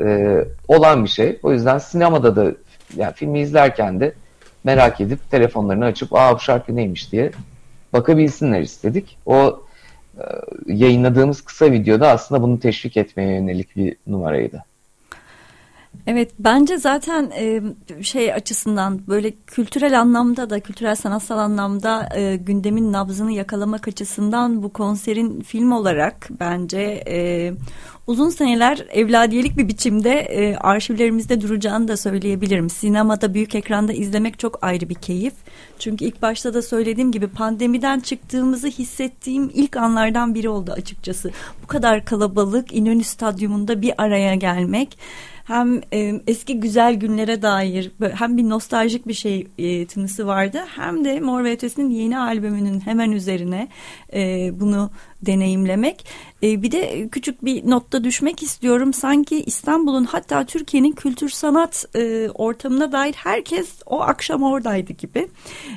e, 0.04 0.38
olan 0.68 1.04
bir 1.04 1.08
şey. 1.08 1.38
O 1.42 1.52
yüzden 1.52 1.78
sinemada 1.78 2.36
da 2.36 2.52
yani 2.96 3.12
filmi 3.14 3.40
izlerken 3.40 4.00
de 4.00 4.12
merak 4.64 5.00
edip 5.00 5.30
telefonlarını 5.30 5.84
açıp 5.84 6.14
aa 6.14 6.34
bu 6.34 6.40
şarkı 6.40 6.76
neymiş 6.76 7.12
diye 7.12 7.30
bakabilsinler 7.92 8.60
istedik. 8.60 9.18
O 9.26 9.62
e, 10.18 10.24
yayınladığımız 10.66 11.42
kısa 11.42 11.72
videoda 11.72 12.08
aslında 12.08 12.42
bunu 12.42 12.60
teşvik 12.60 12.96
etmeye 12.96 13.34
yönelik 13.34 13.76
bir 13.76 13.96
numaraydı. 14.06 14.64
Evet 16.06 16.32
bence 16.38 16.78
zaten 16.78 17.32
e, 17.38 17.62
şey 18.02 18.32
açısından 18.32 19.00
böyle 19.08 19.32
kültürel 19.46 20.00
anlamda 20.00 20.50
da 20.50 20.60
kültürel 20.60 20.94
sanatsal 20.94 21.38
anlamda 21.38 22.08
e, 22.16 22.36
gündemin 22.36 22.92
nabzını 22.92 23.32
yakalamak 23.32 23.88
açısından 23.88 24.62
bu 24.62 24.72
konserin 24.72 25.40
film 25.40 25.72
olarak 25.72 26.28
bence 26.40 27.04
e, 27.08 27.52
uzun 28.06 28.30
seneler 28.30 28.86
evladiyelik 28.90 29.56
bir 29.56 29.68
biçimde 29.68 30.10
e, 30.10 30.56
arşivlerimizde 30.56 31.40
duracağını 31.40 31.88
da 31.88 31.96
söyleyebilirim. 31.96 32.70
Sinemada 32.70 33.34
büyük 33.34 33.54
ekranda 33.54 33.92
izlemek 33.92 34.38
çok 34.38 34.64
ayrı 34.64 34.88
bir 34.88 34.94
keyif. 34.94 35.34
Çünkü 35.78 36.04
ilk 36.04 36.22
başta 36.22 36.54
da 36.54 36.62
söylediğim 36.62 37.12
gibi 37.12 37.28
pandemiden 37.28 38.00
çıktığımızı 38.00 38.68
hissettiğim 38.68 39.50
ilk 39.54 39.76
anlardan 39.76 40.34
biri 40.34 40.48
oldu 40.48 40.72
açıkçası. 40.72 41.30
Bu 41.62 41.66
kadar 41.66 42.04
kalabalık 42.04 42.72
İnönü 42.72 43.04
Stadyumunda 43.04 43.82
bir 43.82 43.92
araya 43.98 44.34
gelmek 44.34 44.98
hem 45.44 45.80
e, 45.92 46.20
eski 46.26 46.60
güzel 46.60 46.94
günlere 46.94 47.42
dair 47.42 47.92
hem 48.14 48.36
bir 48.36 48.48
nostaljik 48.48 49.08
bir 49.08 49.14
şey 49.14 49.48
e, 49.58 49.86
tınısı 49.86 50.26
vardı. 50.26 50.64
Hem 50.76 51.04
de 51.04 51.20
Mor 51.20 51.44
ve 51.44 51.52
Ötesi'nin 51.52 51.90
yeni 51.90 52.18
albümünün 52.18 52.80
hemen 52.80 53.12
üzerine 53.12 53.68
e, 54.12 54.50
bunu 54.60 54.90
deneyimlemek. 55.22 56.04
E, 56.42 56.62
bir 56.62 56.72
de 56.72 57.08
küçük 57.08 57.44
bir 57.44 57.70
notta 57.70 58.04
düşmek 58.04 58.42
istiyorum. 58.42 58.92
Sanki 58.92 59.42
İstanbul'un 59.42 60.04
hatta 60.04 60.44
Türkiye'nin 60.44 60.92
kültür 60.92 61.28
sanat 61.28 61.84
e, 61.96 62.28
ortamına 62.34 62.92
dair 62.92 63.12
herkes 63.12 63.68
o 63.86 64.00
akşam 64.00 64.42
oradaydı 64.42 64.92
gibi. 64.92 65.28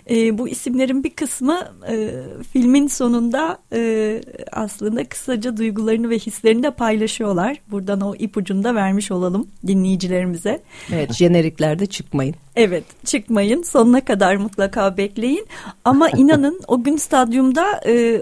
E, 0.09 0.37
bu 0.37 0.47
isimlerin 0.49 1.03
bir 1.03 1.09
kısmı 1.09 1.67
e, 1.89 2.09
filmin 2.53 2.87
sonunda 2.87 3.57
e, 3.73 4.21
aslında 4.51 5.03
kısaca 5.03 5.57
duygularını 5.57 6.09
ve 6.09 6.19
hislerini 6.19 6.63
de 6.63 6.71
paylaşıyorlar. 6.71 7.57
Buradan 7.71 8.01
o 8.01 8.15
ipucunu 8.15 8.63
da 8.63 8.75
vermiş 8.75 9.11
olalım 9.11 9.47
dinleyicilerimize. 9.67 10.61
Evet 10.93 11.13
jeneriklerde 11.13 11.85
çıkmayın. 11.85 12.35
Evet 12.55 12.83
çıkmayın 13.05 13.63
sonuna 13.63 14.05
kadar 14.05 14.35
mutlaka 14.35 14.97
bekleyin 14.97 15.45
ama 15.85 16.09
inanın 16.09 16.61
o 16.67 16.83
gün 16.83 16.97
stadyumda 16.97 17.81
e, 17.85 18.21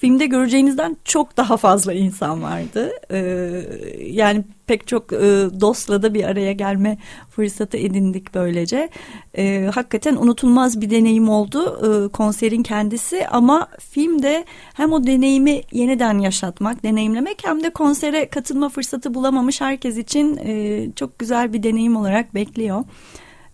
filmde 0.00 0.26
göreceğinizden 0.26 0.96
çok 1.04 1.36
daha 1.36 1.56
fazla 1.56 1.92
insan 1.92 2.42
vardı. 2.42 2.90
Ee, 3.10 3.64
yani 4.06 4.44
pek 4.66 4.86
çok 4.86 5.12
e, 5.12 5.16
dostla 5.60 6.02
da 6.02 6.14
bir 6.14 6.24
araya 6.24 6.52
gelme 6.52 6.98
fırsatı 7.30 7.76
edindik 7.76 8.34
böylece. 8.34 8.88
Ee, 9.38 9.70
hakikaten 9.74 10.16
unutulmaz 10.16 10.80
bir 10.80 10.90
deneyim 10.90 11.28
oldu 11.28 11.80
e, 11.86 12.08
konserin 12.08 12.62
kendisi 12.62 13.28
ama 13.28 13.68
filmde 13.80 14.44
hem 14.74 14.92
o 14.92 15.06
deneyimi 15.06 15.60
yeniden 15.72 16.18
yaşatmak, 16.18 16.82
deneyimlemek 16.82 17.42
hem 17.44 17.62
de 17.62 17.70
konsere 17.70 18.28
katılma 18.28 18.68
fırsatı 18.68 19.14
bulamamış 19.14 19.60
herkes 19.60 19.96
için 19.96 20.36
e, 20.36 20.86
çok 20.96 21.18
güzel 21.18 21.52
bir 21.52 21.62
deneyim 21.62 21.96
olarak 21.96 22.34
bekliyor. 22.34 22.84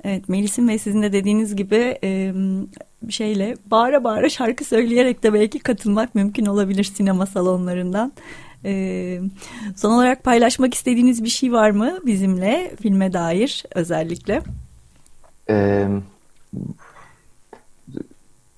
Evet 0.04 0.28
Melis'in 0.28 0.68
ve 0.68 0.78
sizin 0.78 1.02
de 1.02 1.12
dediğiniz 1.12 1.56
gibi 1.56 1.98
e, 2.04 2.34
şeyle 3.08 3.56
bağıra 3.66 4.04
bağıra 4.04 4.28
şarkı 4.28 4.64
söyleyerek 4.64 5.22
de 5.22 5.32
belki 5.32 5.58
katılmak 5.58 6.14
mümkün 6.14 6.46
olabilir 6.46 6.84
sinema 6.84 7.26
salonlarından. 7.26 8.12
E, 8.64 9.20
son 9.76 9.90
olarak 9.90 10.24
paylaşmak 10.24 10.74
istediğiniz 10.74 11.24
bir 11.24 11.28
şey 11.28 11.52
var 11.52 11.70
mı 11.70 11.98
bizimle 12.06 12.76
filme 12.82 13.12
dair 13.12 13.64
özellikle? 13.74 14.42
Ee, 15.50 15.88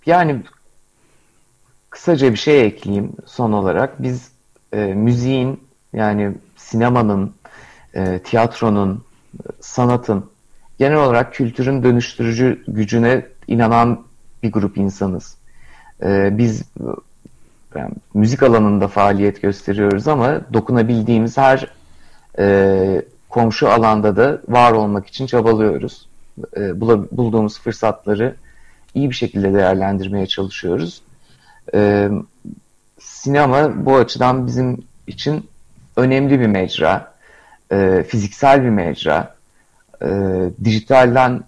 yani 0.07 0.43
kısaca 1.91 2.33
bir 2.33 2.39
şey 2.39 2.67
ekleyeyim 2.67 3.13
son 3.27 3.53
olarak. 3.53 4.03
Biz 4.03 4.31
e, 4.73 4.85
müziğin 4.85 5.61
yani 5.93 6.33
sinemanın, 6.57 7.35
e, 7.95 8.19
tiyatronun, 8.19 9.05
sanatın 9.61 10.31
genel 10.79 10.97
olarak 10.97 11.35
kültürün 11.35 11.83
dönüştürücü 11.83 12.63
gücüne 12.69 13.27
inanan 13.49 14.05
bir 14.43 14.53
grup 14.53 14.79
insanız. 14.79 15.37
Ee, 16.03 16.39
biz 16.39 16.63
yani, 17.77 17.91
müzik 18.15 18.43
alanında 18.43 18.89
faaliyet 18.89 19.43
gösteriyoruz 19.43 20.09
ama 20.09 20.41
dokunabildiğimiz 20.53 21.37
her 21.37 21.71
e, 22.39 23.03
komşu 23.29 23.69
alanda 23.69 24.17
da 24.17 24.41
var 24.49 24.73
olmak 24.73 25.07
için 25.07 25.27
çabalıyoruz. 25.27 26.09
E, 26.57 26.81
bulduğumuz 26.81 27.61
fırsatları 27.61 28.35
iyi 28.95 29.11
bir 29.11 29.15
şekilde 29.15 29.55
değerlendirmeye 29.55 30.27
çalışıyoruz. 30.27 31.03
E, 31.75 32.09
sinema 32.99 33.87
bu 33.87 33.97
açıdan 33.97 34.47
bizim 34.47 34.85
için 35.07 35.49
önemli 35.97 36.41
bir 36.41 36.47
mecra, 36.47 37.13
e, 37.73 38.05
fiziksel 38.09 38.65
bir 38.65 38.69
mecra 38.69 39.36
e, 40.03 40.09
dijitalden 40.65 41.45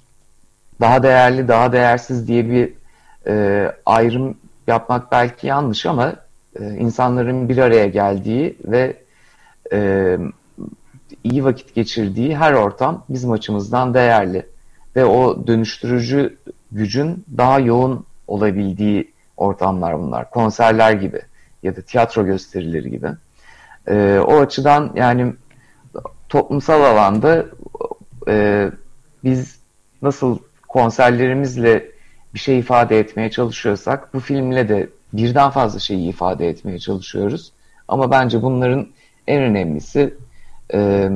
daha 0.81 1.03
değerli, 1.03 1.49
daha 1.49 1.73
değersiz 1.73 2.29
diye 2.29 2.51
bir 2.51 2.73
e, 3.27 3.73
ayrım 3.87 4.37
yapmak 4.67 5.13
belki 5.13 5.47
yanlış 5.47 5.87
ama 5.87 6.15
e, 6.61 6.71
insanların 6.71 7.49
bir 7.49 7.59
araya 7.59 7.87
geldiği 7.87 8.59
ve 8.65 8.97
e, 9.73 10.19
iyi 11.25 11.45
vakit 11.45 11.75
geçirdiği 11.75 12.37
her 12.37 12.53
ortam 12.53 13.05
bizim 13.09 13.33
açımızdan 13.33 13.95
değerli 13.95 14.47
ve 14.97 15.05
o 15.05 15.47
dönüştürücü 15.47 16.37
gücün 16.73 17.25
daha 17.37 17.59
yoğun 17.59 18.07
olabildiği 18.27 19.13
ortamlar 19.37 19.99
bunlar. 19.99 20.31
Konserler 20.31 20.93
gibi 20.93 21.23
ya 21.63 21.77
da 21.77 21.83
tiyatro 21.83 22.27
gösterileri 22.27 22.91
gibi. 22.91 23.09
E, 23.89 24.19
o 24.27 24.41
açıdan 24.41 24.93
yani 24.95 25.33
toplumsal 26.29 26.83
alanda 26.83 27.47
e, 28.29 28.71
biz 29.25 29.59
nasıl 30.03 30.39
konserlerimizle 30.69 31.91
bir 32.35 32.39
şey 32.39 32.59
ifade 32.59 32.99
etmeye 32.99 33.31
çalışıyorsak 33.31 34.15
bu 34.15 34.21
filmle 34.21 34.69
de 34.69 34.89
birden 35.13 35.51
fazla 35.51 35.79
şeyi 35.79 36.09
ifade 36.09 36.49
etmeye 36.49 36.79
çalışıyoruz. 36.79 37.53
Ama 37.89 38.11
bence 38.11 38.43
bunların 38.43 38.87
en 39.27 39.43
önemlisi 39.43 40.15
e, 40.75 41.11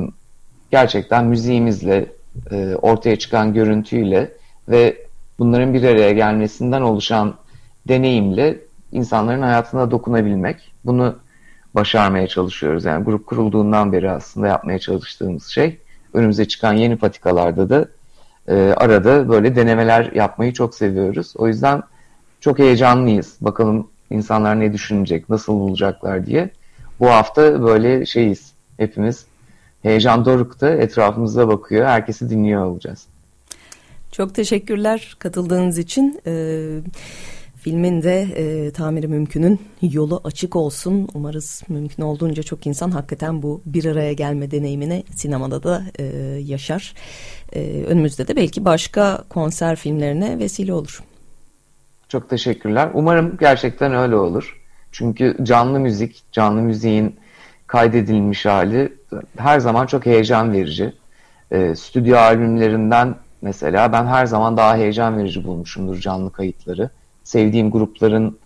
gerçekten 0.71 1.25
müziğimizle, 1.25 2.05
e, 2.51 2.75
ortaya 2.75 3.15
çıkan 3.15 3.53
görüntüyle 3.53 4.31
ve 4.69 4.97
bunların 5.39 5.73
bir 5.73 5.83
araya 5.83 6.11
gelmesinden 6.11 6.81
oluşan 6.81 7.35
deneyimle 7.87 8.59
insanların 8.91 9.41
hayatına 9.41 9.91
dokunabilmek. 9.91 10.73
Bunu 10.85 11.15
başarmaya 11.75 12.27
çalışıyoruz. 12.27 12.85
Yani 12.85 13.03
grup 13.03 13.27
kurulduğundan 13.27 13.91
beri 13.91 14.11
aslında 14.11 14.47
yapmaya 14.47 14.79
çalıştığımız 14.79 15.47
şey 15.47 15.79
önümüze 16.13 16.47
çıkan 16.47 16.73
yeni 16.73 16.97
patikalarda 16.97 17.69
da 17.69 17.87
e, 18.47 18.73
arada 18.77 19.29
böyle 19.29 19.55
denemeler 19.55 20.11
yapmayı 20.13 20.53
çok 20.53 20.75
seviyoruz. 20.75 21.33
O 21.35 21.47
yüzden 21.47 21.83
çok 22.39 22.59
heyecanlıyız. 22.59 23.35
Bakalım 23.41 23.87
insanlar 24.09 24.59
ne 24.59 24.73
düşünecek, 24.73 25.29
nasıl 25.29 25.53
bulacaklar 25.53 26.25
diye. 26.25 26.49
Bu 26.99 27.09
hafta 27.09 27.63
böyle 27.63 28.05
şeyiz 28.05 28.51
hepimiz. 28.77 29.25
Heyecan 29.81 30.25
dorukta 30.25 30.69
etrafımıza 30.69 31.47
bakıyor. 31.47 31.85
Herkesi 31.85 32.29
dinliyor 32.29 32.65
olacağız. 32.65 33.07
Çok 34.11 34.35
teşekkürler 34.35 35.15
katıldığınız 35.19 35.77
için. 35.77 36.21
Ee, 36.27 36.79
Filmin 37.63 38.03
de 38.03 38.21
e, 38.21 38.71
tamiri 38.71 39.07
mümkünün 39.07 39.59
yolu 39.81 40.21
açık 40.23 40.55
olsun. 40.55 41.07
Umarız 41.13 41.63
mümkün 41.67 42.03
olduğunca 42.03 42.43
çok 42.43 42.67
insan 42.67 42.91
hakikaten 42.91 43.41
bu 43.41 43.61
bir 43.65 43.85
araya 43.85 44.13
gelme 44.13 44.51
deneyimini 44.51 45.03
sinemada 45.15 45.63
da 45.63 45.83
e, 45.99 46.03
yaşar. 46.39 46.93
E, 47.53 47.83
önümüzde 47.87 48.27
de 48.27 48.35
belki 48.35 48.65
başka 48.65 49.23
konser 49.29 49.75
filmlerine 49.75 50.39
vesile 50.39 50.73
olur. 50.73 51.03
Çok 52.09 52.29
teşekkürler. 52.29 52.89
Umarım 52.93 53.37
gerçekten 53.39 53.93
öyle 53.93 54.15
olur. 54.15 54.61
Çünkü 54.91 55.37
canlı 55.43 55.79
müzik, 55.79 56.23
canlı 56.31 56.61
müziğin 56.61 57.15
kaydedilmiş 57.67 58.45
hali 58.45 58.93
her 59.37 59.59
zaman 59.59 59.85
çok 59.85 60.05
heyecan 60.05 60.53
verici. 60.53 60.93
E, 61.51 61.75
stüdyo 61.75 62.17
albümlerinden 62.17 63.15
mesela 63.41 63.93
ben 63.93 64.05
her 64.05 64.25
zaman 64.25 64.57
daha 64.57 64.77
heyecan 64.77 65.17
verici 65.17 65.43
bulmuşumdur 65.43 65.99
canlı 65.99 66.31
kayıtları 66.31 66.89
sevdiğim 67.33 67.71
grupların 67.71 68.37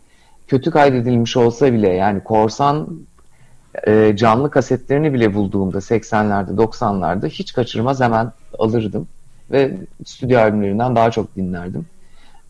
kötü 0.47 0.71
kaydedilmiş 0.71 1.37
olsa 1.37 1.73
bile 1.73 1.89
yani 1.89 2.23
korsan 2.23 2.99
e, 3.87 4.15
canlı 4.15 4.51
kasetlerini 4.51 5.13
bile 5.13 5.33
bulduğumda 5.33 5.77
80'lerde 5.77 6.55
90'larda 6.55 7.27
hiç 7.27 7.53
kaçırmaz 7.53 8.01
hemen 8.01 8.31
alırdım 8.59 9.07
ve 9.51 9.77
stüdyo 10.05 10.39
albümlerinden 10.39 10.95
daha 10.95 11.11
çok 11.11 11.35
dinlerdim. 11.35 11.85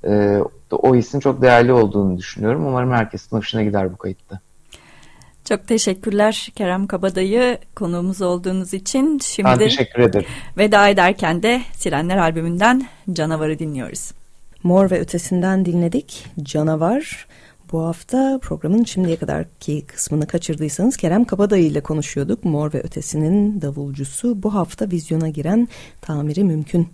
E, 0.08 0.40
o 0.72 0.96
hissin 0.96 1.20
çok 1.20 1.42
değerli 1.42 1.74
olduğunu 1.74 2.18
düşünüyorum. 2.18 2.66
Umarım 2.66 2.92
herkesin 2.92 3.38
hoşuna 3.38 3.64
gider 3.64 3.94
bu 3.94 3.98
kayıtta. 3.98 4.40
Çok 5.46 5.68
teşekkürler 5.68 6.50
Kerem 6.56 6.88
Kabadayı 6.88 7.58
konuğumuz 7.76 8.22
olduğunuz 8.22 8.74
için. 8.74 9.20
Şimdi 9.24 9.50
ben 9.50 9.58
teşekkür 9.58 10.02
ederim. 10.02 10.28
Veda 10.58 10.88
ederken 10.88 11.44
de 11.44 11.62
Sirenler 11.74 12.18
albümünden 12.18 12.88
Canavar'ı 13.14 13.60
dinliyoruz. 13.60 14.17
Mor 14.64 14.92
ve 14.92 15.00
Ötesi'nden 15.00 15.66
dinledik. 15.66 16.26
Canavar. 16.44 17.28
Bu 17.72 17.82
hafta 17.82 18.40
programın 18.42 18.84
şimdiye 18.84 19.16
kadarki 19.16 19.86
kısmını 19.86 20.28
kaçırdıysanız 20.28 20.98
Kerem 20.98 21.26
Kabadayı 21.26 21.66
ile 21.66 21.82
konuşuyorduk. 21.82 22.46
Mor 22.46 22.74
ve 22.74 22.82
Ötesi'nin 22.82 23.62
davulcusu. 23.62 24.44
Bu 24.44 24.54
hafta 24.54 24.92
vizyona 24.92 25.30
giren 25.30 25.68
Tamiri 26.02 26.44
Mümkün 26.44 26.88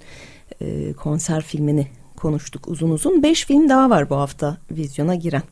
e, 0.61 0.93
konser 0.93 1.43
filmini 1.43 1.87
konuştuk 2.15 2.67
uzun 2.67 2.89
uzun. 2.89 3.23
Beş 3.23 3.45
film 3.45 3.69
daha 3.69 3.89
var 3.89 4.09
bu 4.09 4.15
hafta 4.15 4.57
vizyona 4.71 5.15
giren. 5.15 5.43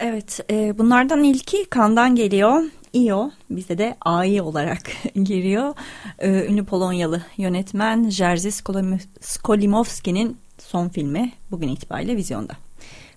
Evet 0.00 0.40
e, 0.50 0.78
bunlardan 0.78 1.24
ilki 1.24 1.64
Kan'dan 1.64 2.14
geliyor. 2.14 2.62
İO 2.92 3.30
bizde 3.50 3.78
de 3.78 3.96
AI 4.00 4.42
olarak 4.42 4.82
giriyor. 5.14 5.74
E, 6.18 6.46
ünlü 6.46 6.64
Polonyalı 6.64 7.22
yönetmen 7.36 8.10
Jerzy 8.10 8.50
Skolimowski'nin 9.20 10.36
son 10.66 10.88
filmi 10.88 11.32
bugün 11.50 11.68
itibariyle 11.68 12.16
vizyonda. 12.16 12.52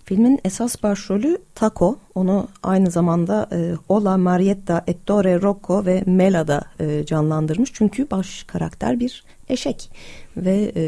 Filmin 0.05 0.39
esas 0.45 0.83
başrolü 0.83 1.37
Taco. 1.55 1.97
Onu 2.15 2.47
aynı 2.63 2.91
zamanda 2.91 3.49
e, 3.51 3.73
Ola, 3.89 4.17
Marietta, 4.17 4.83
Ettore 4.87 5.41
Rocco 5.41 5.85
ve 5.85 6.03
Mela'da 6.05 6.61
e, 6.79 7.05
canlandırmış. 7.05 7.69
Çünkü 7.73 8.11
baş 8.11 8.43
karakter 8.43 8.99
bir 8.99 9.23
eşek 9.49 9.91
ve 10.37 10.71
e, 10.75 10.83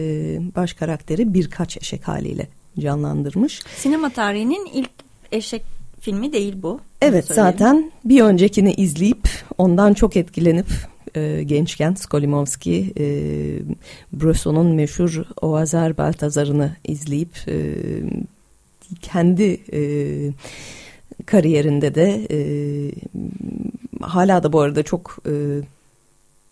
baş 0.55 0.73
karakteri 0.73 1.33
birkaç 1.33 1.77
eşek 1.77 2.07
haliyle 2.07 2.47
canlandırmış. 2.79 3.61
Sinema 3.77 4.09
tarihinin 4.09 4.65
ilk 4.73 4.91
eşek 5.31 5.63
filmi 5.99 6.33
değil 6.33 6.55
bu. 6.63 6.79
Evet 7.01 7.25
zaten 7.25 7.91
bir 8.05 8.21
öncekini 8.21 8.73
izleyip 8.73 9.29
ondan 9.57 9.93
çok 9.93 10.17
etkilenip 10.17 10.67
e, 11.15 11.43
gençken 11.43 11.93
Skolimowski 11.93 12.93
e, 12.99 13.05
Bresson'un 14.13 14.75
meşhur 14.75 15.23
Oazer 15.41 15.97
Baltazar'ını 15.97 16.75
izleyip 16.83 17.29
e, 17.47 17.75
kendi 19.01 19.61
e, 19.73 19.81
kariyerinde 21.25 21.95
de 21.95 22.27
e, 22.31 22.39
hala 24.01 24.43
da 24.43 24.53
bu 24.53 24.61
arada 24.61 24.83
çok 24.83 25.17
e, 25.27 25.33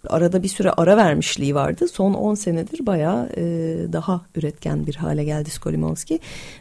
arada 0.07 0.43
bir 0.43 0.47
süre 0.47 0.71
ara 0.71 0.97
vermişliği 0.97 1.55
vardı. 1.55 1.87
Son 1.87 2.13
10 2.13 2.35
senedir 2.35 2.85
bayağı 2.85 3.29
e, 3.37 3.43
daha 3.93 4.21
üretken 4.35 4.87
bir 4.87 4.95
hale 4.95 5.23
geldi 5.23 5.49
Skolimowski 5.49 6.19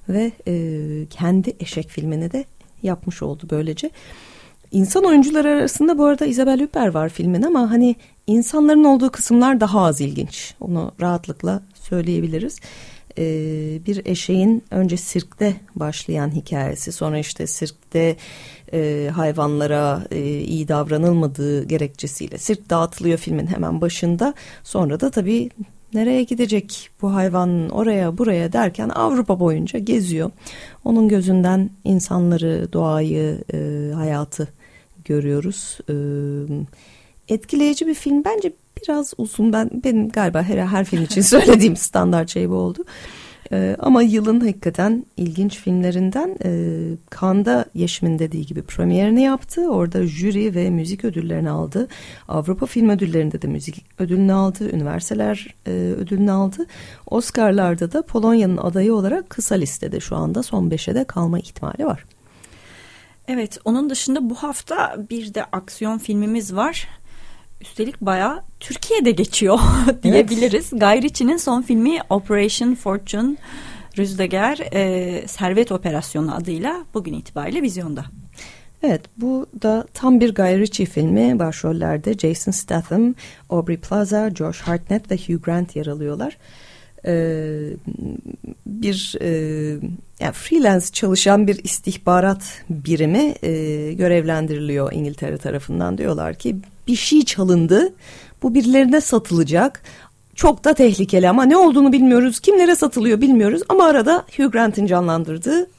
ve 0.09 0.33
e, 0.47 1.07
kendi 1.11 1.57
eşek 1.61 1.89
filmini 1.89 2.33
de 2.33 2.45
yapmış 2.83 3.23
oldu 3.23 3.47
böylece. 3.51 3.91
İnsan 4.73 5.05
oyuncular 5.05 5.45
arasında 5.45 5.99
bu 5.99 6.05
arada 6.05 6.27
Isabel 6.27 6.61
Huppert 6.61 6.95
var 6.95 7.09
filmin 7.09 7.43
ama 7.43 7.71
hani 7.71 7.97
insanların 8.27 8.85
olduğu 8.85 9.11
kısımlar 9.11 9.61
daha 9.61 9.81
az 9.81 10.01
ilginç. 10.01 10.55
Onu 10.61 10.93
rahatlıkla 11.01 11.63
söyleyebiliriz. 11.75 12.61
Ee, 13.19 13.81
bir 13.87 14.07
eşeğin 14.07 14.65
önce 14.71 14.97
sirkte 14.97 15.55
başlayan 15.75 16.35
hikayesi 16.35 16.93
sonra 16.93 17.19
işte 17.19 17.47
sirkte 17.47 18.17
e, 18.73 19.11
hayvanlara 19.15 20.07
e, 20.11 20.39
iyi 20.41 20.69
davranılmadığı 20.69 21.65
gerekçesiyle 21.65 22.39
sirk 22.39 22.71
dağıtılıyor 22.71 23.19
filmin 23.19 23.47
hemen 23.47 23.81
başında 23.81 24.35
sonra 24.65 25.01
da 25.01 25.11
tabii 25.11 25.51
nereye 25.95 26.23
gidecek 26.23 26.91
bu 27.03 27.15
hayvan 27.15 27.69
oraya 27.69 28.19
buraya 28.19 28.53
derken 28.53 28.89
Avrupa 28.89 29.41
boyunca 29.41 29.79
geziyor 29.79 30.31
onun 30.85 31.09
gözünden 31.09 31.71
insanları 31.85 32.69
doğayı 32.73 33.45
e, 33.53 33.91
hayatı 33.95 34.49
görüyoruz 35.09 35.79
etkileyici 37.29 37.87
bir 37.87 37.95
film 37.95 38.25
bence 38.25 38.53
biraz 38.83 39.15
uzun 39.19 39.53
ben 39.53 39.71
benim 39.85 40.09
galiba 40.09 40.43
her, 40.43 40.59
her 40.59 40.85
film 40.85 41.03
için 41.03 41.21
söylediğim 41.35 41.77
standart 41.77 42.31
şey 42.31 42.51
bu 42.51 42.55
oldu. 42.55 42.85
Ee, 43.53 43.77
ama 43.79 44.03
yılın 44.03 44.41
hakikaten 44.41 45.07
ilginç 45.17 45.59
filmlerinden 45.59 46.37
e, 46.45 46.51
Cannes'da 47.21 47.65
Yeşim'in 47.75 48.19
dediği 48.19 48.47
gibi 48.47 48.63
premierini 48.63 49.23
yaptı. 49.23 49.71
Orada 49.71 50.07
jüri 50.07 50.55
ve 50.55 50.71
müzik 50.71 51.05
ödüllerini 51.05 51.51
aldı. 51.51 51.89
Avrupa 52.29 52.67
Film 52.67 52.89
Ödülleri'nde 52.89 53.43
de 53.43 53.47
müzik 53.47 53.87
ödülünü 53.99 54.33
aldı. 54.33 54.71
Üniversiteler 54.71 55.55
e, 55.67 55.71
ödülünü 55.71 56.31
aldı. 56.31 56.67
Oscar'larda 57.07 57.93
da 57.93 58.03
Polonya'nın 58.03 58.57
adayı 58.57 58.95
olarak 58.95 59.31
kısa 59.31 59.55
listede 59.55 60.01
şu 60.01 60.17
anda 60.17 60.43
son 60.43 60.71
beşe 60.71 60.95
de 60.95 61.05
kalma 61.05 61.39
ihtimali 61.39 61.87
var. 61.87 62.05
Evet 63.29 63.59
onun 63.65 63.91
dışında 63.91 64.31
bu 64.31 64.35
hafta 64.35 64.97
bir 65.11 65.35
de 65.35 65.45
aksiyon 65.45 65.99
filmimiz 65.99 66.57
var. 66.57 66.89
Üstelik 67.61 68.01
bayağı 68.01 68.43
Türkiye'de 68.61 69.11
geçiyor 69.11 69.59
diyebiliriz. 70.03 70.71
Evet. 70.73 70.83
Guy 70.83 71.03
Ritchie'nin 71.03 71.37
son 71.37 71.63
filmi 71.63 71.99
Operation 72.11 72.75
Fortune 72.75 73.37
Rüzdeger 73.99 74.59
e, 74.73 75.29
Servet 75.29 75.73
Operasyonu 75.73 76.35
adıyla 76.35 76.85
bugün 76.95 77.13
itibariyle 77.13 77.63
vizyonda. 77.63 78.05
Evet 78.83 79.03
bu 79.17 79.47
da 79.63 79.87
tam 79.95 80.21
bir 80.21 80.35
Guy 80.35 80.59
Ritchie 80.59 80.87
filmi. 80.87 81.39
Başrollerde 81.39 82.15
Jason 82.15 82.53
Statham, 82.53 83.15
Aubrey 83.51 83.77
Plaza, 83.77 84.31
Josh 84.31 84.61
Hartnett 84.61 85.11
ve 85.11 85.17
Hugh 85.17 85.43
Grant 85.43 85.77
yer 85.77 85.87
alıyorlar. 85.87 86.37
Ee, 87.07 87.71
bir 88.67 89.17
e, 89.21 89.31
yani 90.21 90.33
freelance 90.33 90.87
çalışan 90.87 91.47
bir 91.47 91.65
istihbarat 91.65 92.43
birimi 92.71 93.35
e, 93.43 93.53
görevlendiriliyor 93.93 94.93
İngiltere 94.93 95.39
tarafından. 95.39 95.99
Diyorlar 95.99 96.35
ki 96.35 96.57
bir 96.87 96.97
şey 96.97 97.25
çalındı. 97.25 97.93
Bu 98.43 98.55
birilerine 98.55 99.01
satılacak. 99.01 99.83
Çok 100.35 100.65
da 100.65 100.75
tehlikeli 100.75 101.29
ama 101.29 101.45
ne 101.45 101.57
olduğunu 101.57 101.93
bilmiyoruz. 101.93 102.41
Kimlere 102.41 102.77
satılıyor 102.77 103.21
bilmiyoruz. 103.21 103.63
Ama 103.69 103.85
arada 103.85 104.25
Hugh 104.37 104.53
Grant'in 104.53 104.87
canlandırdığı 104.87 105.71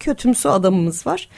kötümsü 0.00 0.48
adamımız 0.48 1.06
var. 1.06 1.28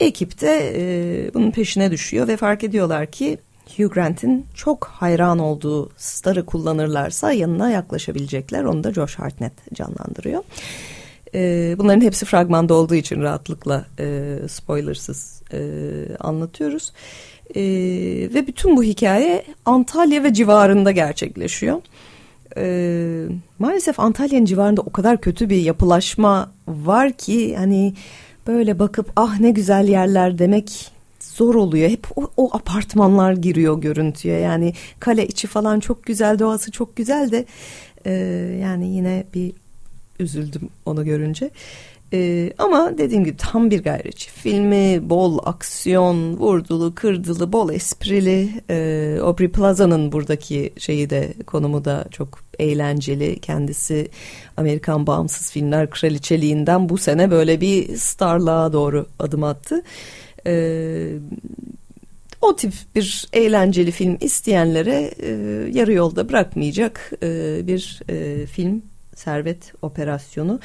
Ekip 0.00 0.40
de 0.40 0.72
e, 0.76 1.34
bunun 1.34 1.50
peşine 1.50 1.90
düşüyor 1.90 2.28
ve 2.28 2.36
fark 2.36 2.64
ediyorlar 2.64 3.10
ki 3.10 3.38
Hugh 3.76 3.94
Grant'in 3.94 4.46
çok 4.54 4.84
hayran 4.84 5.38
olduğu 5.38 5.90
starı 5.96 6.46
kullanırlarsa 6.46 7.32
yanına 7.32 7.70
yaklaşabilecekler. 7.70 8.64
Onu 8.64 8.84
da 8.84 8.92
Josh 8.92 9.18
Hartnett 9.18 9.74
canlandırıyor. 9.74 10.42
E, 11.34 11.74
bunların 11.78 12.00
hepsi 12.00 12.24
fragmanda 12.24 12.74
olduğu 12.74 12.94
için 12.94 13.22
rahatlıkla 13.22 13.84
e, 13.98 14.36
spoilersız 14.48 15.42
e, 15.52 15.60
anlatıyoruz. 16.20 16.92
E, 17.54 17.62
ve 18.34 18.46
bütün 18.46 18.76
bu 18.76 18.82
hikaye 18.82 19.44
Antalya 19.64 20.24
ve 20.24 20.34
civarında 20.34 20.90
gerçekleşiyor. 20.90 21.80
E, 22.56 23.26
maalesef 23.58 24.00
Antalya'nın 24.00 24.44
civarında 24.44 24.80
o 24.80 24.92
kadar 24.92 25.20
kötü 25.20 25.50
bir 25.50 25.56
yapılaşma 25.56 26.52
var 26.68 27.12
ki 27.12 27.56
hani 27.56 27.94
böyle 28.46 28.78
bakıp 28.78 29.12
ah 29.16 29.40
ne 29.40 29.50
güzel 29.50 29.88
yerler 29.88 30.38
demek 30.38 30.92
zor 31.32 31.54
oluyor. 31.54 31.90
Hep 31.90 32.18
o, 32.18 32.30
o 32.36 32.56
apartmanlar 32.56 33.32
giriyor 33.32 33.80
görüntüye. 33.80 34.38
Yani 34.38 34.74
kale 35.00 35.26
içi 35.26 35.46
falan 35.46 35.80
çok 35.80 36.04
güzel, 36.04 36.38
doğası 36.38 36.70
çok 36.70 36.96
güzel 36.96 37.30
de 37.30 37.44
e, 38.04 38.12
yani 38.62 38.88
yine 38.88 39.24
bir 39.34 39.52
üzüldüm 40.18 40.68
onu 40.86 41.04
görünce. 41.04 41.50
Ee, 42.14 42.52
ama 42.58 42.98
dediğim 42.98 43.24
gibi 43.24 43.36
tam 43.36 43.70
bir 43.70 43.82
gayretçi 43.82 44.30
filmi 44.30 45.10
bol 45.10 45.38
aksiyon 45.44 46.36
vurdulu 46.36 46.94
kırdılı 46.94 47.52
bol 47.52 47.70
esprili 47.70 48.50
ee, 48.70 49.18
Aubrey 49.22 49.48
Plaza'nın 49.48 50.12
buradaki 50.12 50.72
şeyi 50.78 51.10
de 51.10 51.34
konumu 51.46 51.84
da 51.84 52.04
çok 52.10 52.38
eğlenceli 52.58 53.40
kendisi 53.40 54.08
Amerikan 54.56 55.06
bağımsız 55.06 55.50
filmler 55.50 55.90
kraliçeliğinden 55.90 56.88
bu 56.88 56.98
sene 56.98 57.30
böyle 57.30 57.60
bir 57.60 57.96
starlığa 57.96 58.72
doğru 58.72 59.06
adım 59.18 59.44
attı 59.44 59.82
ee, 60.46 61.18
o 62.40 62.56
tip 62.56 62.72
bir 62.94 63.28
eğlenceli 63.32 63.90
film 63.90 64.16
isteyenlere 64.20 65.10
e, 65.20 65.30
yarı 65.72 65.92
yolda 65.92 66.28
bırakmayacak 66.28 67.12
e, 67.22 67.60
bir 67.66 68.00
e, 68.08 68.46
film 68.46 68.82
Servet 69.16 69.72
Operasyonu. 69.82 70.60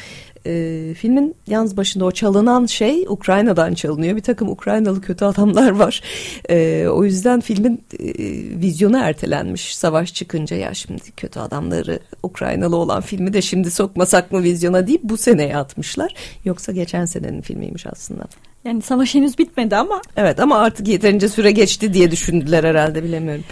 E, 0.46 0.94
filmin 0.98 1.36
yalnız 1.48 1.78
başında 1.78 2.06
o 2.06 2.12
çalınan 2.12 2.66
şey 2.66 3.06
Ukrayna'dan 3.08 3.74
çalınıyor. 3.74 4.16
Bir 4.16 4.22
takım 4.22 4.50
Ukraynalı 4.50 5.02
kötü 5.02 5.26
adamlar 5.26 5.72
var. 5.72 6.02
E, 6.50 6.88
o 6.88 7.04
yüzden 7.04 7.40
filmin 7.40 7.84
e, 8.00 8.14
vizyonu 8.62 8.98
ertelenmiş. 8.98 9.78
Savaş 9.78 10.14
çıkınca 10.14 10.58
ya 10.58 10.74
şimdi 10.74 11.12
kötü 11.18 11.40
adamları 11.40 12.00
Ukraynalı 12.24 12.76
olan 12.76 13.02
filmi 13.02 13.34
de 13.34 13.42
şimdi 13.42 13.72
sokmasak 13.72 14.32
mı 14.32 14.44
vizyona 14.44 14.88
deyip 14.88 15.04
bu 15.04 15.18
seneye 15.18 15.58
atmışlar. 15.58 16.14
Yoksa 16.46 16.72
geçen 16.72 17.06
senenin 17.06 17.42
filmiymiş 17.42 17.88
aslında. 17.88 18.24
Yani 18.64 18.82
savaş 18.82 19.16
henüz 19.16 19.38
bitmedi 19.38 19.76
ama. 19.76 20.02
Evet 20.18 20.40
ama 20.40 20.58
artık 20.58 20.88
yeterince 20.88 21.30
süre 21.30 21.52
geçti 21.52 21.94
diye 21.94 22.12
düşündüler 22.12 22.64
herhalde 22.64 23.04
bilemiyorum 23.04 23.44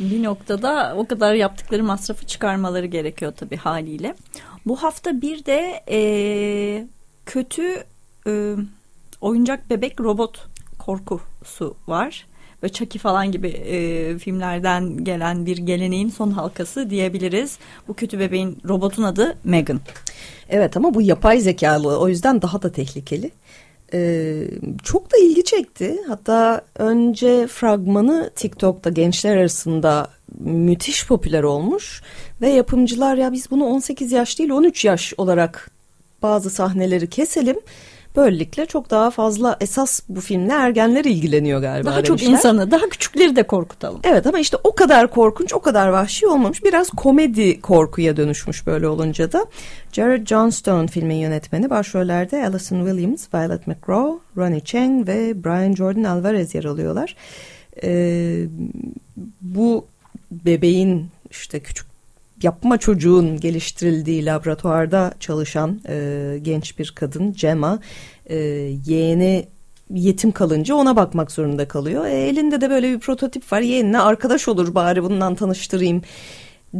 bir 0.00 0.22
noktada 0.22 0.94
o 0.96 1.06
kadar 1.06 1.34
yaptıkları 1.34 1.84
masrafı 1.84 2.26
çıkarmaları 2.26 2.86
gerekiyor 2.86 3.32
tabii 3.36 3.56
haliyle. 3.56 4.14
Bu 4.66 4.82
hafta 4.82 5.20
bir 5.20 5.44
de 5.44 5.82
e, 5.90 6.88
kötü 7.26 7.84
e, 8.26 8.54
oyuncak 9.20 9.70
bebek 9.70 10.00
robot 10.00 10.48
korkusu 10.78 11.76
var. 11.86 12.26
Ve 12.62 12.68
Chucky 12.68 13.02
falan 13.02 13.32
gibi 13.32 13.48
e, 13.48 14.18
filmlerden 14.18 15.04
gelen 15.04 15.46
bir 15.46 15.56
geleneğin 15.56 16.08
son 16.08 16.30
halkası 16.30 16.90
diyebiliriz. 16.90 17.58
Bu 17.88 17.94
kötü 17.94 18.18
bebeğin 18.18 18.58
robotun 18.68 19.02
adı 19.02 19.36
Megan. 19.44 19.80
Evet 20.48 20.76
ama 20.76 20.94
bu 20.94 21.02
yapay 21.02 21.40
zekalı 21.40 21.98
o 21.98 22.08
yüzden 22.08 22.42
daha 22.42 22.62
da 22.62 22.72
tehlikeli. 22.72 23.30
Ee, 23.94 24.46
çok 24.84 25.12
da 25.12 25.16
ilgi 25.16 25.44
çekti. 25.44 25.98
Hatta 26.08 26.60
önce 26.78 27.46
fragmanı 27.46 28.30
TikTok'ta 28.36 28.90
gençler 28.90 29.36
arasında 29.36 30.10
müthiş 30.38 31.06
popüler 31.06 31.42
olmuş 31.42 32.02
ve 32.40 32.48
yapımcılar 32.48 33.16
ya 33.16 33.32
biz 33.32 33.50
bunu 33.50 33.64
18 33.64 34.12
yaş 34.12 34.38
değil 34.38 34.50
13 34.50 34.84
yaş 34.84 35.14
olarak 35.16 35.70
bazı 36.22 36.50
sahneleri 36.50 37.06
keselim 37.06 37.60
Böylelikle 38.16 38.66
çok 38.66 38.90
daha 38.90 39.10
fazla 39.10 39.56
esas 39.60 40.00
bu 40.08 40.20
filmle 40.20 40.52
ergenler 40.52 41.04
ilgileniyor 41.04 41.60
galiba 41.60 41.86
Daha 41.86 41.96
demişler. 41.96 42.16
çok 42.16 42.28
insanı, 42.28 42.70
daha 42.70 42.88
küçükleri 42.88 43.36
de 43.36 43.42
korkutalım. 43.42 44.00
Evet 44.04 44.26
ama 44.26 44.38
işte 44.38 44.56
o 44.64 44.74
kadar 44.74 45.10
korkunç, 45.10 45.54
o 45.54 45.60
kadar 45.60 45.88
vahşi 45.88 46.26
olmamış. 46.26 46.64
Biraz 46.64 46.90
komedi 46.90 47.60
korkuya 47.60 48.16
dönüşmüş 48.16 48.66
böyle 48.66 48.88
olunca 48.88 49.32
da. 49.32 49.46
Jared 49.92 50.26
Johnstone 50.26 50.86
filmin 50.86 51.14
yönetmeni 51.16 51.70
başrollerde 51.70 52.46
Alison 52.46 52.86
Williams, 52.86 53.34
Violet 53.34 53.66
McGraw, 53.66 54.18
Ronnie 54.36 54.60
Chang 54.64 55.08
ve 55.08 55.44
Brian 55.44 55.74
Jordan 55.74 56.04
Alvarez 56.04 56.54
yer 56.54 56.64
alıyorlar. 56.64 57.16
Ee, 57.82 58.44
bu 59.40 59.86
bebeğin 60.30 61.06
işte 61.30 61.60
küçük 61.60 61.89
yapma 62.42 62.78
çocuğun 62.78 63.40
geliştirildiği 63.40 64.26
laboratuvarda 64.26 65.14
çalışan 65.20 65.80
e, 65.88 66.38
genç 66.42 66.78
bir 66.78 66.92
kadın 66.96 67.32
Gemma 67.32 67.78
e, 68.26 68.36
yeğeni 68.86 69.48
yetim 69.90 70.32
kalınca 70.32 70.74
ona 70.74 70.96
bakmak 70.96 71.32
zorunda 71.32 71.68
kalıyor. 71.68 72.06
E, 72.06 72.28
elinde 72.28 72.60
de 72.60 72.70
böyle 72.70 72.92
bir 72.92 72.98
prototip 72.98 73.52
var. 73.52 73.60
Yeğenine 73.60 74.00
arkadaş 74.00 74.48
olur 74.48 74.74
bari 74.74 75.02
bundan 75.02 75.34
tanıştırayım 75.34 76.02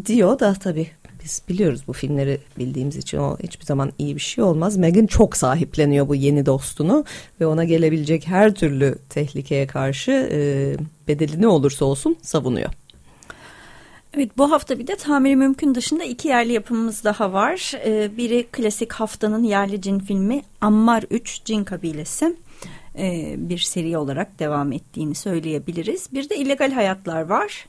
diyor 0.07 0.39
da 0.39 0.55
tabii 0.55 0.87
biz 1.25 1.43
biliyoruz 1.49 1.81
bu 1.87 1.93
filmleri 1.93 2.41
bildiğimiz 2.59 2.97
için 2.97 3.19
o 3.19 3.37
hiçbir 3.43 3.67
zaman 3.67 3.93
iyi 3.99 4.15
bir 4.17 4.21
şey 4.21 4.45
olmaz. 4.45 4.77
Megan 4.77 5.07
çok 5.07 5.37
sahipleniyor 5.37 6.09
bu 6.09 6.15
yeni 6.15 6.47
dostunu 6.47 7.05
ve 7.41 7.47
ona 7.47 7.65
gelebilecek 7.65 8.27
her 8.27 8.55
türlü 8.55 8.99
tehlikeye 9.09 9.67
karşı 9.67 10.29
e, 10.33 10.75
bedeli 11.09 11.43
ne 11.43 11.49
olursa 11.49 11.85
olsun 11.85 12.17
savunuyor. 12.23 12.71
Evet 14.17 14.39
bu 14.39 14.51
hafta 14.51 14.79
bir 14.79 14.87
de 14.87 14.97
tamiri 14.97 15.37
mümkün 15.37 15.75
dışında 15.75 16.05
iki 16.05 16.29
yerli 16.29 16.53
yapımımız 16.53 17.05
daha 17.05 17.33
var. 17.33 17.73
Ee, 17.85 18.17
biri 18.17 18.47
klasik 18.53 18.93
haftanın 18.93 19.43
yerli 19.43 19.81
cin 19.81 19.99
filmi 19.99 20.43
Ammar 20.61 21.05
3 21.11 21.45
Cin 21.45 21.65
Kabilesi. 21.65 22.37
Ee, 22.99 23.35
bir 23.39 23.59
seri 23.59 23.99
olarak 23.99 24.39
devam 24.39 24.73
ettiğini 24.73 25.15
söyleyebiliriz. 25.15 26.09
Bir 26.13 26.29
de 26.29 26.37
illegal 26.37 26.73
hayatlar 26.73 27.23
var. 27.23 27.67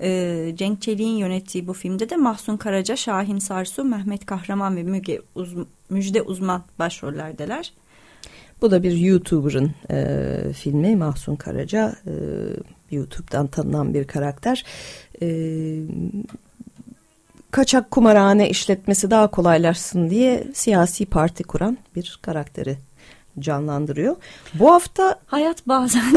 Ee, 0.00 0.52
Cenk 0.54 0.82
Çelik'in 0.82 1.16
yönettiği 1.16 1.66
bu 1.66 1.72
filmde 1.72 2.10
de 2.10 2.16
Mahsun 2.16 2.56
Karaca, 2.56 2.96
Şahin 2.96 3.38
Sarsu, 3.38 3.84
Mehmet 3.84 4.26
Kahraman 4.26 4.76
ve 4.76 4.82
Müge 4.82 5.20
Uz 5.34 5.54
Müjde 5.90 6.22
Uzman 6.22 6.62
başrollerdeler. 6.78 7.72
Bu 8.60 8.70
da 8.70 8.82
bir 8.82 8.96
YouTuber'ın 8.96 9.74
e, 9.90 10.52
filmi 10.52 10.96
Mahsun 10.96 11.36
Karaca. 11.36 11.96
E, 12.06 12.12
YouTube'dan 12.92 13.46
tanınan 13.46 13.94
bir 13.94 14.06
karakter. 14.06 14.64
E, 15.22 15.28
kaçak 17.50 17.90
kumarhane 17.90 18.50
işletmesi 18.50 19.10
daha 19.10 19.26
kolaylaşsın 19.26 20.10
diye 20.10 20.44
siyasi 20.54 21.06
parti 21.06 21.44
kuran 21.44 21.78
bir 21.96 22.18
karakteri 22.22 22.78
canlandırıyor. 23.38 24.16
Bu 24.54 24.72
hafta 24.72 25.20
hayat 25.26 25.68
bazen 25.68 26.16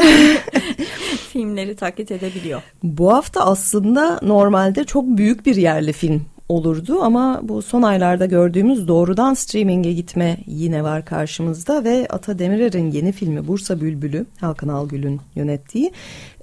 filmleri 1.32 1.76
taklit 1.76 2.10
edebiliyor. 2.10 2.62
Bu 2.82 3.12
hafta 3.12 3.46
aslında 3.46 4.20
normalde 4.22 4.84
çok 4.84 5.04
büyük 5.06 5.46
bir 5.46 5.56
yerli 5.56 5.92
film 5.92 6.26
olurdu 6.48 7.02
ama 7.02 7.40
bu 7.42 7.62
son 7.62 7.82
aylarda 7.82 8.26
gördüğümüz 8.26 8.88
doğrudan 8.88 9.34
streaming'e 9.34 9.92
gitme 9.92 10.36
yine 10.46 10.82
var 10.82 11.04
karşımızda 11.04 11.84
ve 11.84 12.06
Ata 12.10 12.38
Demirer'in 12.38 12.90
yeni 12.90 13.12
filmi 13.12 13.46
Bursa 13.46 13.80
Bülbülü 13.80 14.26
Hakan 14.40 14.68
Algül'ün 14.68 15.20
yönettiği 15.34 15.92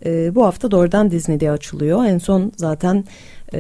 e, 0.06 0.36
bu 0.36 0.46
hafta 0.46 0.72
doğrudan 0.72 1.12
Disney'de 1.12 1.52
açılıyor. 1.52 2.06
En 2.06 2.18
son 2.18 2.52
zaten 2.58 3.06
e, 3.54 3.60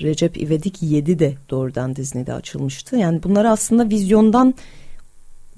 Recep 0.00 0.36
İvedik 0.36 0.82
7 0.82 1.18
de 1.18 1.34
doğrudan 1.50 1.96
Disney'de 1.96 2.32
açılmıştı. 2.32 2.96
Yani 2.96 3.22
bunları 3.22 3.50
aslında 3.50 3.90
vizyondan 3.90 4.54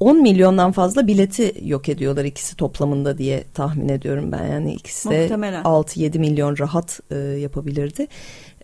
10 0.00 0.22
milyondan 0.22 0.72
fazla 0.72 1.06
bileti 1.06 1.54
yok 1.64 1.88
ediyorlar 1.88 2.24
ikisi 2.24 2.56
toplamında 2.56 3.18
diye 3.18 3.44
tahmin 3.54 3.88
ediyorum 3.88 4.32
ben. 4.32 4.46
Yani 4.52 4.74
ikisi 4.74 5.10
de 5.10 5.26
6-7 5.28 6.18
milyon 6.18 6.58
rahat 6.58 7.00
e, 7.10 7.16
yapabilirdi. 7.16 8.06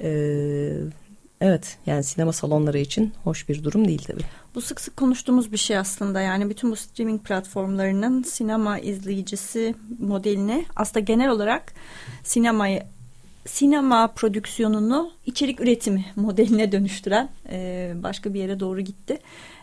E, 0.01 0.11
evet 1.41 1.79
yani 1.87 2.05
sinema 2.05 2.33
salonları 2.33 2.79
için 2.79 3.13
hoş 3.25 3.49
bir 3.49 3.65
durum 3.65 3.89
değil 3.89 4.03
tabii. 4.07 4.23
Bu 4.55 4.61
sık 4.61 4.81
sık 4.81 4.97
konuştuğumuz 4.97 5.53
bir 5.53 5.57
şey 5.57 5.79
aslında. 5.79 6.21
Yani 6.21 6.51
bütün 6.51 6.71
bu 6.71 6.77
streaming 6.77 7.25
platformlarının 7.25 8.23
sinema 8.23 8.79
izleyicisi 8.79 9.75
modeline 9.99 10.65
aslında 10.77 11.01
genel 11.01 11.31
olarak 11.31 11.75
sinemayı 12.25 12.83
sinema 13.47 14.07
prodüksiyonunu 14.07 15.11
içerik 15.27 15.61
üretimi 15.61 16.05
modeline 16.17 16.73
dönüştüren 16.73 17.29
e, 17.51 17.93
başka 18.03 18.35
bir 18.35 18.41
yere 18.41 18.61
doğru 18.61 18.81
gitti. 18.81 19.19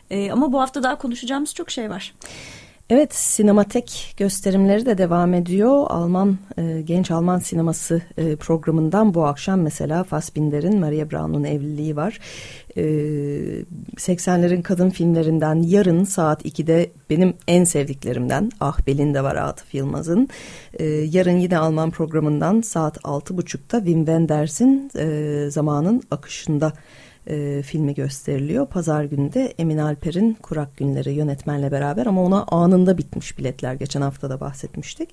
E, 0.09 0.31
ama 0.31 0.53
bu 0.53 0.61
hafta 0.61 0.83
daha 0.83 0.97
konuşacağımız 0.97 1.55
çok 1.55 1.71
şey 1.71 1.89
var. 1.89 2.13
Evet, 2.89 3.15
sinematek 3.15 4.13
gösterimleri 4.17 4.85
de 4.85 4.97
devam 4.97 5.33
ediyor. 5.33 5.85
Alman 5.89 6.37
e, 6.57 6.81
genç 6.81 7.11
Alman 7.11 7.39
sineması 7.39 8.01
e, 8.17 8.35
programından 8.35 9.13
bu 9.13 9.25
akşam 9.25 9.61
mesela 9.61 10.03
Fassbinder'in 10.03 10.79
Maria 10.79 11.11
Braun'un 11.11 11.43
evliliği 11.43 11.95
var. 11.95 12.19
E, 12.77 12.81
80'lerin 13.95 14.61
kadın 14.63 14.89
filmlerinden 14.89 15.55
yarın 15.55 16.03
saat 16.03 16.45
2'de 16.45 16.91
benim 17.09 17.33
en 17.47 17.63
sevdiklerimden 17.63 18.51
Ah 18.59 18.87
Belinda 18.87 19.23
var 19.23 19.35
Atıf 19.35 19.73
Yılmaz'ın. 19.73 20.29
E, 20.73 20.85
yarın 20.85 21.37
yine 21.37 21.57
Alman 21.57 21.91
programından 21.91 22.61
saat 22.61 22.97
6.30'da 22.97 23.77
Wim 23.77 23.99
Wenders'in 23.99 24.91
e, 24.97 25.49
zamanın 25.51 26.03
akışında 26.11 26.73
e, 27.27 27.61
filmi 27.61 27.93
gösteriliyor. 27.93 28.67
Pazar 28.67 29.03
günü 29.03 29.33
de 29.33 29.53
Emin 29.57 29.77
Alper'in 29.77 30.33
Kurak 30.33 30.77
Günleri 30.77 31.13
yönetmenle 31.13 31.71
beraber 31.71 32.05
ama 32.05 32.23
ona 32.23 32.43
anında 32.43 32.97
bitmiş 32.97 33.37
biletler. 33.37 33.73
Geçen 33.73 34.01
hafta 34.01 34.29
da 34.29 34.39
bahsetmiştik. 34.39 35.09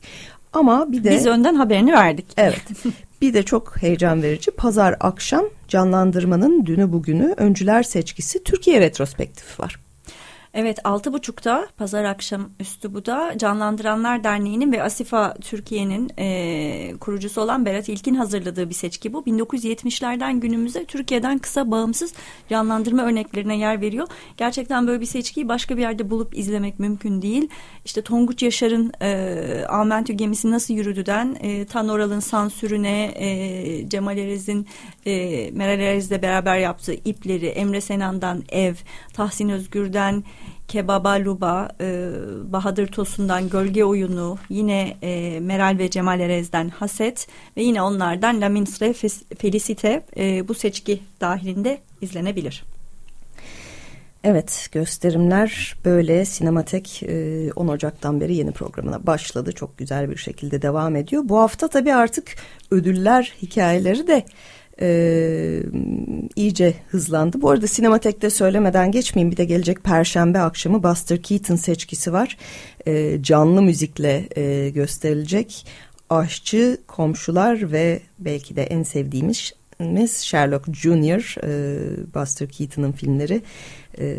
Ama 0.52 0.92
bir 0.92 1.04
de... 1.04 1.10
Biz 1.10 1.26
önden 1.26 1.54
haberini 1.54 1.92
verdik. 1.92 2.26
Evet. 2.36 2.62
bir 3.22 3.34
de 3.34 3.42
çok 3.42 3.82
heyecan 3.82 4.22
verici. 4.22 4.50
Pazar 4.50 4.96
akşam 5.00 5.44
canlandırmanın 5.68 6.66
dünü 6.66 6.92
bugünü 6.92 7.34
öncüler 7.36 7.82
seçkisi 7.82 8.44
Türkiye 8.44 8.80
retrospektifi 8.80 9.62
var. 9.62 9.83
Evet 10.56 10.78
altı 10.84 11.12
buçukta 11.12 11.68
pazar 11.76 12.04
akşam 12.04 12.50
üstü 12.60 12.94
bu 12.94 13.06
da 13.06 13.38
Canlandıranlar 13.38 14.24
Derneği'nin 14.24 14.72
ve 14.72 14.82
Asifa 14.82 15.34
Türkiye'nin 15.34 16.10
e, 16.18 16.94
kurucusu 17.00 17.40
olan 17.40 17.66
Berat 17.66 17.88
İlkin 17.88 18.14
hazırladığı 18.14 18.68
bir 18.68 18.74
seçki 18.74 19.12
bu. 19.12 19.22
1970'lerden 19.22 20.40
günümüze 20.40 20.84
Türkiye'den 20.84 21.38
kısa 21.38 21.70
bağımsız 21.70 22.14
canlandırma 22.48 23.02
örneklerine 23.02 23.58
yer 23.58 23.80
veriyor. 23.80 24.08
Gerçekten 24.36 24.86
böyle 24.86 25.00
bir 25.00 25.06
seçkiyi 25.06 25.48
başka 25.48 25.76
bir 25.76 25.82
yerde 25.82 26.10
bulup 26.10 26.38
izlemek 26.38 26.78
mümkün 26.78 27.22
değil. 27.22 27.48
İşte 27.84 28.02
Tonguç 28.02 28.42
Yaşar'ın 28.42 28.92
e, 29.02 29.64
Amentü 29.68 30.12
gemisi 30.12 30.50
nasıl 30.50 30.74
yürüdüden 30.74 31.36
e, 31.40 31.66
Tan 31.66 31.88
Oral'ın 31.88 32.20
sansürüne 32.20 33.12
e, 33.14 33.88
Cemal 33.88 34.18
Erez'in 34.18 34.66
e, 35.06 35.50
Meral 35.50 35.80
Erez'le 35.80 36.22
beraber 36.22 36.58
yaptığı 36.58 36.94
ipleri 36.94 37.46
Emre 37.46 37.80
Senan'dan 37.80 38.42
Ev 38.48 38.74
Tahsin 39.12 39.48
Özgür'den 39.48 40.24
Kebaba 40.68 41.24
Luba, 41.24 41.68
e, 41.80 42.10
Bahadır 42.52 42.86
Tosun'dan 42.86 43.48
Gölge 43.48 43.84
Oyunu, 43.84 44.38
yine 44.48 44.96
e, 45.02 45.40
Meral 45.40 45.78
ve 45.78 45.90
Cemal 45.90 46.20
Erez'den 46.20 46.68
Haset 46.68 47.26
ve 47.56 47.62
yine 47.62 47.82
onlardan 47.82 48.40
La 48.40 48.48
Minstre 48.48 48.92
Felicite 49.38 50.02
e, 50.16 50.48
bu 50.48 50.54
seçki 50.54 51.00
dahilinde 51.20 51.78
izlenebilir. 52.00 52.64
Evet 54.24 54.68
gösterimler 54.72 55.76
böyle 55.84 56.24
Sinematek 56.24 57.02
10 57.56 57.68
Ocak'tan 57.68 58.20
beri 58.20 58.34
yeni 58.34 58.52
programına 58.52 59.06
başladı. 59.06 59.52
Çok 59.52 59.78
güzel 59.78 60.10
bir 60.10 60.16
şekilde 60.16 60.62
devam 60.62 60.96
ediyor. 60.96 61.22
Bu 61.24 61.38
hafta 61.38 61.68
tabii 61.68 61.94
artık 61.94 62.36
ödüller 62.70 63.32
hikayeleri 63.42 64.06
de 64.06 64.24
e, 64.80 65.60
iyice 66.36 66.74
hızlandı. 66.88 67.42
Bu 67.42 67.50
arada 67.50 67.66
Sinematek'te 67.66 68.30
söylemeden 68.30 68.90
geçmeyeyim 68.90 69.32
bir 69.32 69.36
de 69.36 69.44
gelecek 69.44 69.84
Perşembe 69.84 70.38
akşamı 70.38 70.82
Buster 70.82 71.22
Keaton 71.22 71.56
seçkisi 71.56 72.12
var. 72.12 72.36
E, 72.86 73.22
canlı 73.22 73.62
müzikle 73.62 74.28
e, 74.36 74.70
gösterilecek. 74.70 75.66
Aşçı, 76.10 76.78
komşular 76.86 77.72
ve 77.72 78.00
belki 78.18 78.56
de 78.56 78.62
en 78.62 78.82
sevdiğimiz 78.82 79.52
Sherlock 80.22 80.74
Junior, 80.74 81.34
e, 81.44 82.14
Buster 82.14 82.48
Keaton'ın 82.48 82.92
filmleri 82.92 83.42
e, 83.98 84.16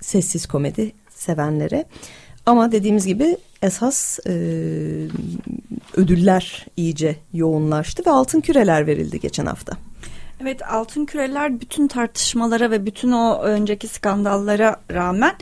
sessiz 0.00 0.46
komedi 0.46 0.92
sevenlere. 1.08 1.84
Ama 2.46 2.72
dediğimiz 2.72 3.06
gibi 3.06 3.36
esas 3.62 4.18
e, 4.26 4.32
ödüller 5.96 6.66
iyice 6.76 7.16
yoğunlaştı 7.32 8.02
ve 8.06 8.10
altın 8.10 8.40
küreler 8.40 8.86
verildi 8.86 9.20
geçen 9.20 9.46
hafta. 9.46 9.76
Evet 10.42 10.62
altın 10.72 11.04
küreler 11.04 11.60
bütün 11.60 11.88
tartışmalara 11.88 12.70
ve 12.70 12.86
bütün 12.86 13.12
o 13.12 13.42
önceki 13.42 13.88
skandallara 13.88 14.76
rağmen 14.92 15.32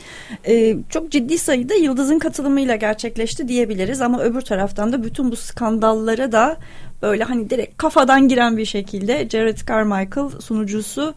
e, 0.47 0.75
çok 0.89 1.11
ciddi 1.11 1.37
sayıda 1.37 1.73
yıldızın 1.73 2.19
katılımıyla 2.19 2.75
gerçekleşti 2.75 3.47
diyebiliriz. 3.47 4.01
Ama 4.01 4.21
öbür 4.21 4.41
taraftan 4.41 4.93
da 4.93 5.03
bütün 5.03 5.31
bu 5.31 5.35
skandallara 5.35 6.31
da 6.31 6.57
böyle 7.01 7.23
hani 7.23 7.49
direkt 7.49 7.77
kafadan 7.77 8.27
giren 8.27 8.57
bir 8.57 8.65
şekilde 8.65 9.29
Jared 9.29 9.57
Carmichael 9.67 10.29
sunucusu 10.39 11.13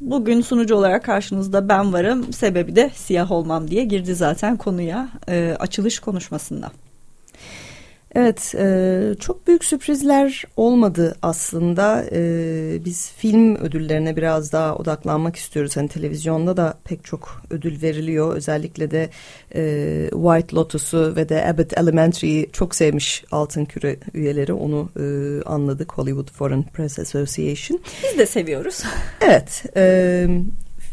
Bugün 0.00 0.40
sunucu 0.40 0.74
olarak 0.74 1.04
karşınızda 1.04 1.68
ben 1.68 1.92
varım. 1.92 2.32
Sebebi 2.32 2.76
de 2.76 2.90
siyah 2.94 3.30
olmam 3.30 3.70
diye 3.70 3.84
girdi 3.84 4.14
zaten 4.14 4.56
konuya 4.56 5.08
e, 5.28 5.56
açılış 5.58 5.98
konuşmasında. 5.98 6.70
Evet, 8.14 8.54
e, 8.58 9.14
çok 9.20 9.46
büyük 9.46 9.64
sürprizler 9.64 10.44
olmadı 10.56 11.16
aslında. 11.22 12.04
E, 12.12 12.84
biz 12.84 13.12
film 13.12 13.56
ödüllerine 13.56 14.16
biraz 14.16 14.52
daha 14.52 14.76
odaklanmak 14.76 15.36
istiyoruz. 15.36 15.76
Hani 15.76 15.88
televizyonda 15.88 16.56
da 16.56 16.74
pek 16.84 17.04
çok 17.04 17.42
ödül 17.50 17.82
veriliyor. 17.82 18.36
Özellikle 18.36 18.90
de 18.90 19.10
e, 19.54 19.62
White 20.10 20.56
Lotus'u 20.56 21.16
ve 21.16 21.28
de 21.28 21.46
Abbott 21.46 21.78
Elementary'yi 21.78 22.50
çok 22.52 22.74
sevmiş 22.74 23.24
Altın 23.30 23.64
Küre 23.64 23.96
üyeleri. 24.14 24.52
Onu 24.52 24.88
e, 24.96 25.04
anladık 25.42 25.92
Hollywood 25.92 26.30
Foreign 26.30 26.62
Press 26.62 26.98
Association. 26.98 27.80
Biz 28.04 28.18
de 28.18 28.26
seviyoruz. 28.26 28.82
Evet, 29.20 29.64
e, 29.76 30.26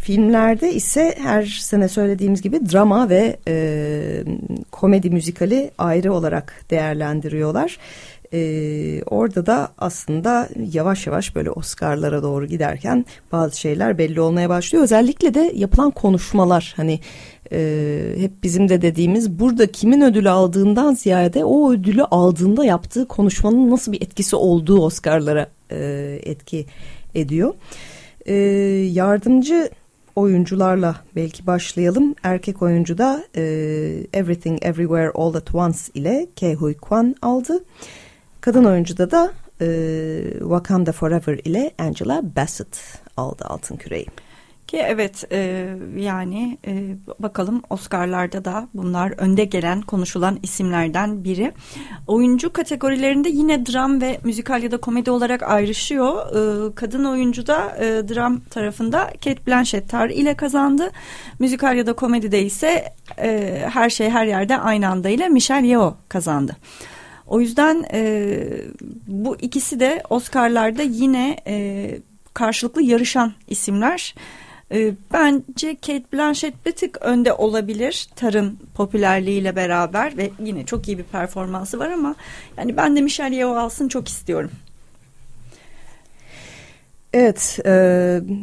filmlerde 0.07 0.73
ise 0.73 1.15
her 1.23 1.45
sene 1.45 1.87
söylediğimiz 1.87 2.41
gibi 2.41 2.59
drama 2.71 3.09
ve 3.09 3.37
e, 3.47 4.23
komedi 4.71 5.09
müzikali 5.09 5.71
ayrı 5.77 6.13
olarak 6.13 6.65
değerlendiriyorlar. 6.69 7.77
Ee, 8.33 9.03
orada 9.03 9.45
da 9.45 9.69
aslında 9.77 10.49
yavaş 10.73 11.07
yavaş 11.07 11.35
böyle 11.35 11.51
Oscar'lara 11.51 12.23
doğru 12.23 12.45
giderken 12.45 13.05
bazı 13.31 13.59
şeyler 13.59 13.97
belli 13.97 14.21
olmaya 14.21 14.49
başlıyor. 14.49 14.83
Özellikle 14.83 15.33
de 15.33 15.51
yapılan 15.55 15.91
konuşmalar 15.91 16.73
hani 16.77 16.99
e, 17.51 18.13
hep 18.17 18.43
bizim 18.43 18.69
de 18.69 18.81
dediğimiz 18.81 19.39
burada 19.39 19.67
kimin 19.67 20.01
ödülü 20.01 20.29
aldığından 20.29 20.93
ziyade 20.93 21.45
o 21.45 21.71
ödülü 21.71 22.03
aldığında 22.03 22.65
yaptığı 22.65 23.07
konuşmanın 23.07 23.71
nasıl 23.71 23.91
bir 23.91 24.01
etkisi 24.01 24.35
olduğu 24.35 24.79
Oscar'lara 24.81 25.49
e, 25.71 26.19
etki 26.23 26.65
ediyor. 27.15 27.53
E, 28.25 28.35
yardımcı 28.91 29.69
oyuncularla 30.17 30.95
belki 31.15 31.47
başlayalım. 31.47 32.15
Erkek 32.23 32.61
oyuncu 32.61 32.97
da 32.97 33.23
e, 33.35 33.41
Everything 34.13 34.65
Everywhere 34.65 35.11
All 35.15 35.33
At 35.33 35.55
Once 35.55 35.79
ile 35.93 36.27
Ke 36.35 36.53
Huy 36.53 36.73
Kwan 36.73 37.15
aldı. 37.21 37.63
Kadın 38.41 38.65
oyuncuda 38.65 39.11
da 39.11 39.33
e, 39.61 39.67
Wakanda 40.39 40.91
Forever 40.91 41.39
ile 41.45 41.71
Angela 41.77 42.21
Bassett 42.35 43.01
aldı 43.17 43.45
altın 43.45 43.75
küreği. 43.75 44.05
Ki 44.67 44.77
evet 44.77 45.23
e, 45.31 45.69
yani 45.97 46.57
e, 46.67 46.95
bakalım 47.19 47.61
Oscar'larda 47.69 48.45
da 48.45 48.67
bunlar 48.73 49.13
önde 49.17 49.45
gelen 49.45 49.81
konuşulan 49.81 50.39
isimlerden 50.43 51.23
biri. 51.23 51.51
Oyuncu 52.07 52.53
kategorilerinde 52.53 53.29
yine 53.29 53.65
dram 53.65 54.01
ve 54.01 54.19
müzikal 54.23 54.63
ya 54.63 54.71
da 54.71 54.77
komedi 54.77 55.11
olarak 55.11 55.43
ayrışıyor. 55.43 56.15
E, 56.69 56.75
kadın 56.75 57.03
oyuncu 57.03 57.47
da 57.47 57.77
e, 57.79 57.83
dram 57.83 58.39
tarafında 58.39 59.05
Kate 59.05 59.45
Blanchett 59.47 59.89
tar 59.89 60.09
ile 60.09 60.33
kazandı. 60.33 60.91
Müzikal 61.39 61.77
ya 61.77 61.87
da 61.87 61.93
komedide 61.93 62.43
ise 62.43 62.93
e, 63.17 63.61
her 63.73 63.89
şey 63.89 64.09
her 64.09 64.25
yerde 64.25 64.57
aynı 64.57 64.89
anda 64.89 65.09
ile 65.09 65.29
Michelle 65.29 65.67
Yeoh 65.67 65.93
kazandı. 66.09 66.55
O 67.27 67.41
yüzden 67.41 67.85
e, 67.93 68.39
bu 69.07 69.35
ikisi 69.35 69.79
de 69.79 70.03
Oscar'larda 70.09 70.81
yine 70.81 71.37
e, 71.47 71.99
karşılıklı 72.33 72.81
yarışan 72.81 73.33
isimler. 73.47 74.15
E, 74.71 74.93
bence 75.13 75.75
Kate 75.75 76.03
Blanchett 76.13 76.65
bir 76.65 76.71
tık 76.71 77.01
önde 77.01 77.33
olabilir 77.33 78.07
Tar'ın 78.15 78.59
popülerliğiyle 78.75 79.55
beraber 79.55 80.17
ve 80.17 80.29
yine 80.39 80.65
çok 80.65 80.87
iyi 80.87 80.97
bir 80.97 81.03
performansı 81.03 81.79
var 81.79 81.91
ama 81.91 82.15
yani 82.57 82.77
ben 82.77 82.95
de 82.95 83.01
Michelle 83.01 83.35
Yeoh 83.35 83.57
alsın 83.57 83.87
çok 83.87 84.07
istiyorum. 84.07 84.51
Evet, 87.13 87.59
e, 87.65 87.71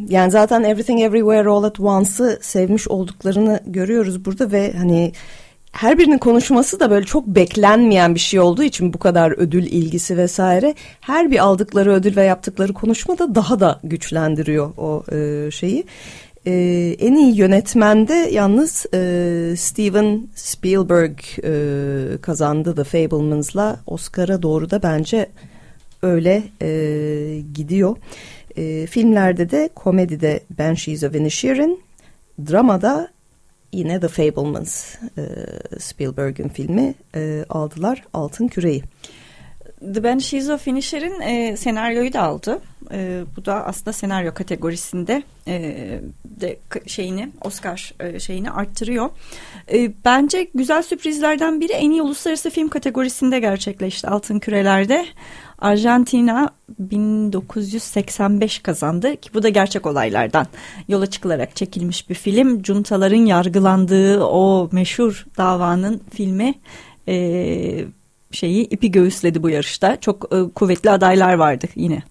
yani 0.09 0.31
zaten 0.31 0.62
Everything 0.62 1.01
Everywhere 1.01 1.49
All 1.49 1.62
at 1.62 1.81
Once'ı 1.81 2.39
sevmiş 2.43 2.89
olduklarını 2.89 3.61
görüyoruz 3.66 4.25
burada 4.25 4.53
ve 4.53 4.72
hani 4.72 5.12
her 5.75 5.99
birinin 5.99 6.18
konuşması 6.18 6.81
da 6.81 6.91
böyle 6.91 7.07
çok 7.07 7.27
beklenmeyen 7.27 8.14
bir 8.14 8.20
şey 8.20 8.41
olduğu 8.41 8.62
için 8.62 8.93
bu 8.93 8.99
kadar 8.99 9.31
ödül 9.31 9.62
ilgisi 9.62 10.16
vesaire 10.16 10.75
her 11.01 11.31
bir 11.31 11.39
aldıkları 11.39 11.93
ödül 11.93 12.16
ve 12.16 12.22
yaptıkları 12.22 12.72
konuşma 12.72 13.18
da 13.18 13.35
daha 13.35 13.61
da 13.61 13.81
güçlendiriyor 13.85 14.72
o 14.77 15.05
e, 15.12 15.51
şeyi. 15.51 15.85
E, 16.47 16.53
en 17.01 17.14
iyi 17.14 17.37
yönetmende 17.37 18.14
yalnız 18.14 18.87
e, 18.95 18.99
Steven 19.57 20.29
Spielberg 20.35 21.18
e, 21.45 22.20
kazandı 22.20 22.75
The 22.75 22.85
Fablemans'la 22.85 23.81
Oscar'a 23.87 24.43
doğru 24.43 24.70
da 24.70 24.83
bence 24.83 25.27
öyle 26.03 26.43
e, 26.62 26.70
gidiyor. 27.55 27.97
E, 28.57 28.87
filmlerde 28.87 29.51
de 29.51 29.68
komedide 29.75 30.41
Banshees 30.59 31.03
of 31.03 31.14
Inisherin, 31.14 31.81
dramada 32.51 33.14
yine 33.75 34.01
The 34.01 34.09
Fablemans 34.09 34.95
e, 35.18 35.22
Spielberg'in 35.79 36.49
filmi 36.49 36.95
e, 37.14 37.45
aldılar 37.49 38.05
Altın 38.12 38.49
Küreyi. 38.49 38.83
The 39.95 40.05
Banshees 40.05 40.49
of 40.49 40.68
Inisherin 40.68 41.20
e, 41.20 41.57
senaryoyu 41.57 42.12
da 42.12 42.22
aldı. 42.22 42.61
E, 42.93 43.22
bu 43.37 43.45
da 43.45 43.66
aslında 43.66 43.93
senaryo 43.93 44.35
kategorisinde 44.35 45.22
e, 45.49 46.01
de 46.25 46.57
şeyini 46.87 47.29
Oscar 47.45 47.95
e, 48.01 48.20
şeyini 48.20 48.51
arttırıyor. 48.51 49.11
E, 49.72 49.93
bence 50.05 50.49
güzel 50.55 50.83
sürprizlerden 50.83 51.61
biri 51.61 51.72
en 51.72 51.91
iyi 51.91 52.03
uluslararası 52.03 52.51
film 52.51 52.68
kategorisinde 52.68 53.41
gerçekleşti 53.41 54.09
Altın 54.09 54.39
Küreler'de. 54.39 55.07
Arjantina 55.59 56.51
1985 56.79 58.59
kazandı 58.59 59.17
ki 59.17 59.31
bu 59.35 59.43
da 59.43 59.49
gerçek 59.49 59.87
olaylardan 59.87 60.47
yola 60.89 61.07
çıkılarak 61.07 61.57
çekilmiş 61.57 62.11
bir 62.11 62.15
film. 62.15 62.63
Cuntaların 62.63 63.27
yargılandığı 63.27 64.25
o 64.25 64.69
meşhur 64.73 65.27
davanın 65.39 66.01
filmi 66.15 66.55
e, 67.09 67.85
şeyi 68.31 68.69
ipi 68.69 68.91
göğüsledi 68.91 69.43
bu 69.43 69.51
yarışta. 69.51 70.01
Çok 70.01 70.35
e, 70.35 70.53
kuvvetli 70.55 70.91
adaylar 70.91 71.35
vardı 71.35 71.67
yine. 71.75 72.03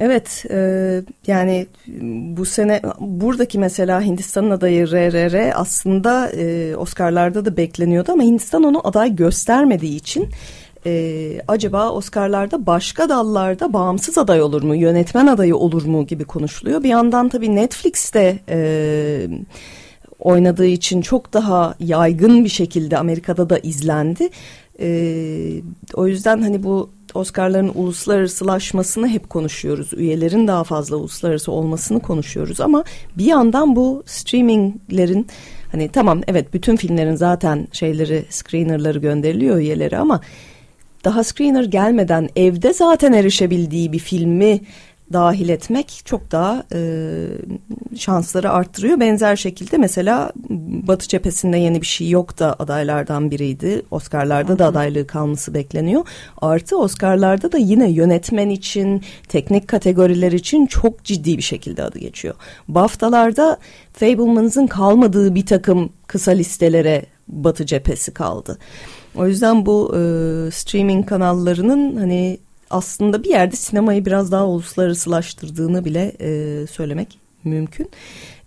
Evet 0.00 0.44
e, 0.50 1.02
yani 1.26 1.66
bu 2.36 2.44
sene 2.44 2.82
buradaki 3.00 3.58
mesela 3.58 4.02
Hindistan'ın 4.02 4.50
adayı 4.50 4.86
RRR 4.86 5.52
aslında 5.54 6.30
e, 6.30 6.76
Oscar'larda 6.76 7.44
da 7.44 7.56
bekleniyordu 7.56 8.12
ama 8.12 8.22
Hindistan 8.22 8.62
onu 8.62 8.88
aday 8.88 9.16
göstermediği 9.16 9.96
için 9.96 10.28
e, 10.86 11.40
acaba 11.48 11.90
Oscar'larda 11.90 12.66
başka 12.66 13.08
dallarda 13.08 13.72
bağımsız 13.72 14.18
aday 14.18 14.42
olur 14.42 14.62
mu, 14.62 14.76
yönetmen 14.76 15.26
adayı 15.26 15.56
olur 15.56 15.84
mu 15.84 16.06
gibi 16.06 16.24
konuşuluyor. 16.24 16.82
Bir 16.82 16.88
yandan 16.88 17.28
tabii 17.28 17.54
Netflix'te 17.54 18.38
e, 18.48 19.28
oynadığı 20.18 20.66
için 20.66 21.00
çok 21.00 21.32
daha 21.32 21.74
yaygın 21.80 22.44
bir 22.44 22.48
şekilde 22.48 22.98
Amerika'da 22.98 23.50
da 23.50 23.58
izlendi. 23.58 24.28
E, 24.80 24.88
o 25.94 26.06
yüzden 26.06 26.42
hani 26.42 26.62
bu 26.62 26.90
Oscar'ların 27.14 27.72
uluslararasılaşmasını 27.74 29.08
hep 29.08 29.30
konuşuyoruz. 29.30 29.92
Üyelerin 29.92 30.48
daha 30.48 30.64
fazla 30.64 30.96
uluslararası 30.96 31.52
olmasını 31.52 32.00
konuşuyoruz 32.00 32.60
ama 32.60 32.84
bir 33.18 33.24
yandan 33.24 33.76
bu 33.76 34.02
streaminglerin 34.06 35.26
hani 35.72 35.88
tamam 35.88 36.20
evet 36.28 36.54
bütün 36.54 36.76
filmlerin 36.76 37.16
zaten 37.16 37.68
şeyleri 37.72 38.24
screenerları 38.30 38.98
gönderiliyor 38.98 39.56
üyeleri 39.56 39.98
ama 39.98 40.20
daha 41.04 41.24
screener 41.24 41.64
gelmeden 41.64 42.28
evde 42.36 42.72
zaten 42.72 43.12
erişebildiği 43.12 43.92
bir 43.92 43.98
filmi 43.98 44.60
dahil 45.12 45.48
etmek 45.48 46.02
çok 46.04 46.32
daha 46.32 46.64
e, 46.72 46.80
şansları 47.96 48.50
arttırıyor. 48.50 49.00
Benzer 49.00 49.36
şekilde 49.36 49.78
mesela 49.78 50.32
Batı 50.88 51.08
cephesinde 51.08 51.56
yeni 51.56 51.80
bir 51.80 51.86
şey 51.86 52.10
yok 52.10 52.38
da 52.38 52.56
adaylardan 52.58 53.30
biriydi. 53.30 53.82
Oscar'larda 53.90 54.58
da 54.58 54.66
adaylığı 54.66 55.06
kalması 55.06 55.54
bekleniyor. 55.54 56.06
Artı 56.42 56.78
Oscar'larda 56.78 57.52
da 57.52 57.58
yine 57.58 57.90
yönetmen 57.90 58.48
için, 58.48 59.02
teknik 59.28 59.68
kategoriler 59.68 60.32
için 60.32 60.66
çok 60.66 61.04
ciddi 61.04 61.36
bir 61.36 61.42
şekilde 61.42 61.82
adı 61.82 61.98
geçiyor. 61.98 62.34
BAFTA'larda 62.68 63.58
Fablemans'ın 63.92 64.66
kalmadığı 64.66 65.34
bir 65.34 65.46
takım 65.46 65.92
kısa 66.06 66.30
listelere 66.30 67.06
Batı 67.28 67.66
cephesi 67.66 68.14
kaldı. 68.14 68.58
O 69.16 69.26
yüzden 69.26 69.66
bu 69.66 69.94
e, 69.96 70.00
streaming 70.50 71.08
kanallarının 71.08 71.96
hani 71.96 72.38
aslında 72.70 73.24
bir 73.24 73.30
yerde 73.30 73.56
sinemayı 73.56 74.06
biraz 74.06 74.32
daha 74.32 74.46
uluslararasılaştırdığını 74.46 75.84
bile 75.84 76.12
e, 76.20 76.66
söylemek 76.66 77.18
mümkün. 77.44 77.90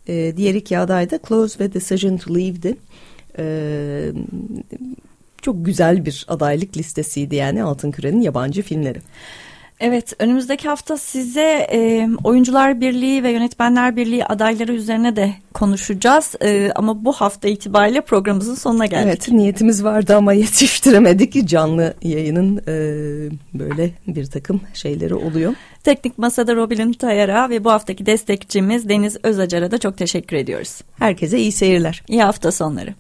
E, 0.07 0.34
diğer 0.38 0.55
iki 0.55 0.78
aday 0.78 1.09
da 1.09 1.20
Close 1.28 1.59
ve 1.63 1.74
Decision 1.74 2.18
to 2.18 2.36
Leave'di. 2.36 2.78
E, 3.39 4.11
çok 5.41 5.65
güzel 5.65 6.05
bir 6.05 6.26
adaylık 6.28 6.78
listesiydi 6.78 7.36
yani 7.36 7.63
Altın 7.63 7.91
Küre'nin 7.91 8.22
yabancı 8.22 8.61
filmleri. 8.61 9.01
Evet 9.80 10.14
önümüzdeki 10.20 10.68
hafta 10.68 10.98
size 10.98 11.68
e, 11.72 12.10
Oyuncular 12.24 12.82
Birliği 12.82 13.24
ve 13.24 13.32
Yönetmenler 13.32 13.96
Birliği 13.96 14.26
adayları 14.26 14.74
üzerine 14.74 15.16
de 15.16 15.34
konuşacağız. 15.54 16.36
E, 16.42 16.72
ama 16.76 17.06
bu 17.06 17.14
hafta 17.14 17.48
itibariyle 17.48 18.02
programımızın 18.02 18.56
sonuna 18.56 18.86
geldik. 18.86 19.06
Evet 19.08 19.32
niyetimiz 19.32 19.84
vardı 19.84 20.16
ama 20.16 20.34
yetiştiremedik. 20.44 21.48
Canlı 21.48 21.94
yayının 22.02 22.58
e, 22.58 22.74
böyle 23.54 23.92
bir 24.08 24.26
takım 24.26 24.62
şeyleri 24.74 25.16
oluyor. 25.16 25.54
Teknik 25.84 26.18
Masada 26.18 26.56
Robin 26.56 26.94
Tayar'a 26.94 27.50
ve 27.50 27.64
bu 27.64 27.72
haftaki 27.72 28.06
destekçimiz 28.06 28.90
Deniz 28.90 29.18
Özacar'a 29.24 29.72
da 29.72 29.78
çok 29.78 29.98
teşekkür 29.98 30.38
ediyoruz. 30.38 30.82
Herkese 31.00 31.40
iyi 31.40 31.52
seyirler. 31.52 32.04
İyi 32.08 32.24
hafta 32.24 32.52
sonları. 32.52 32.94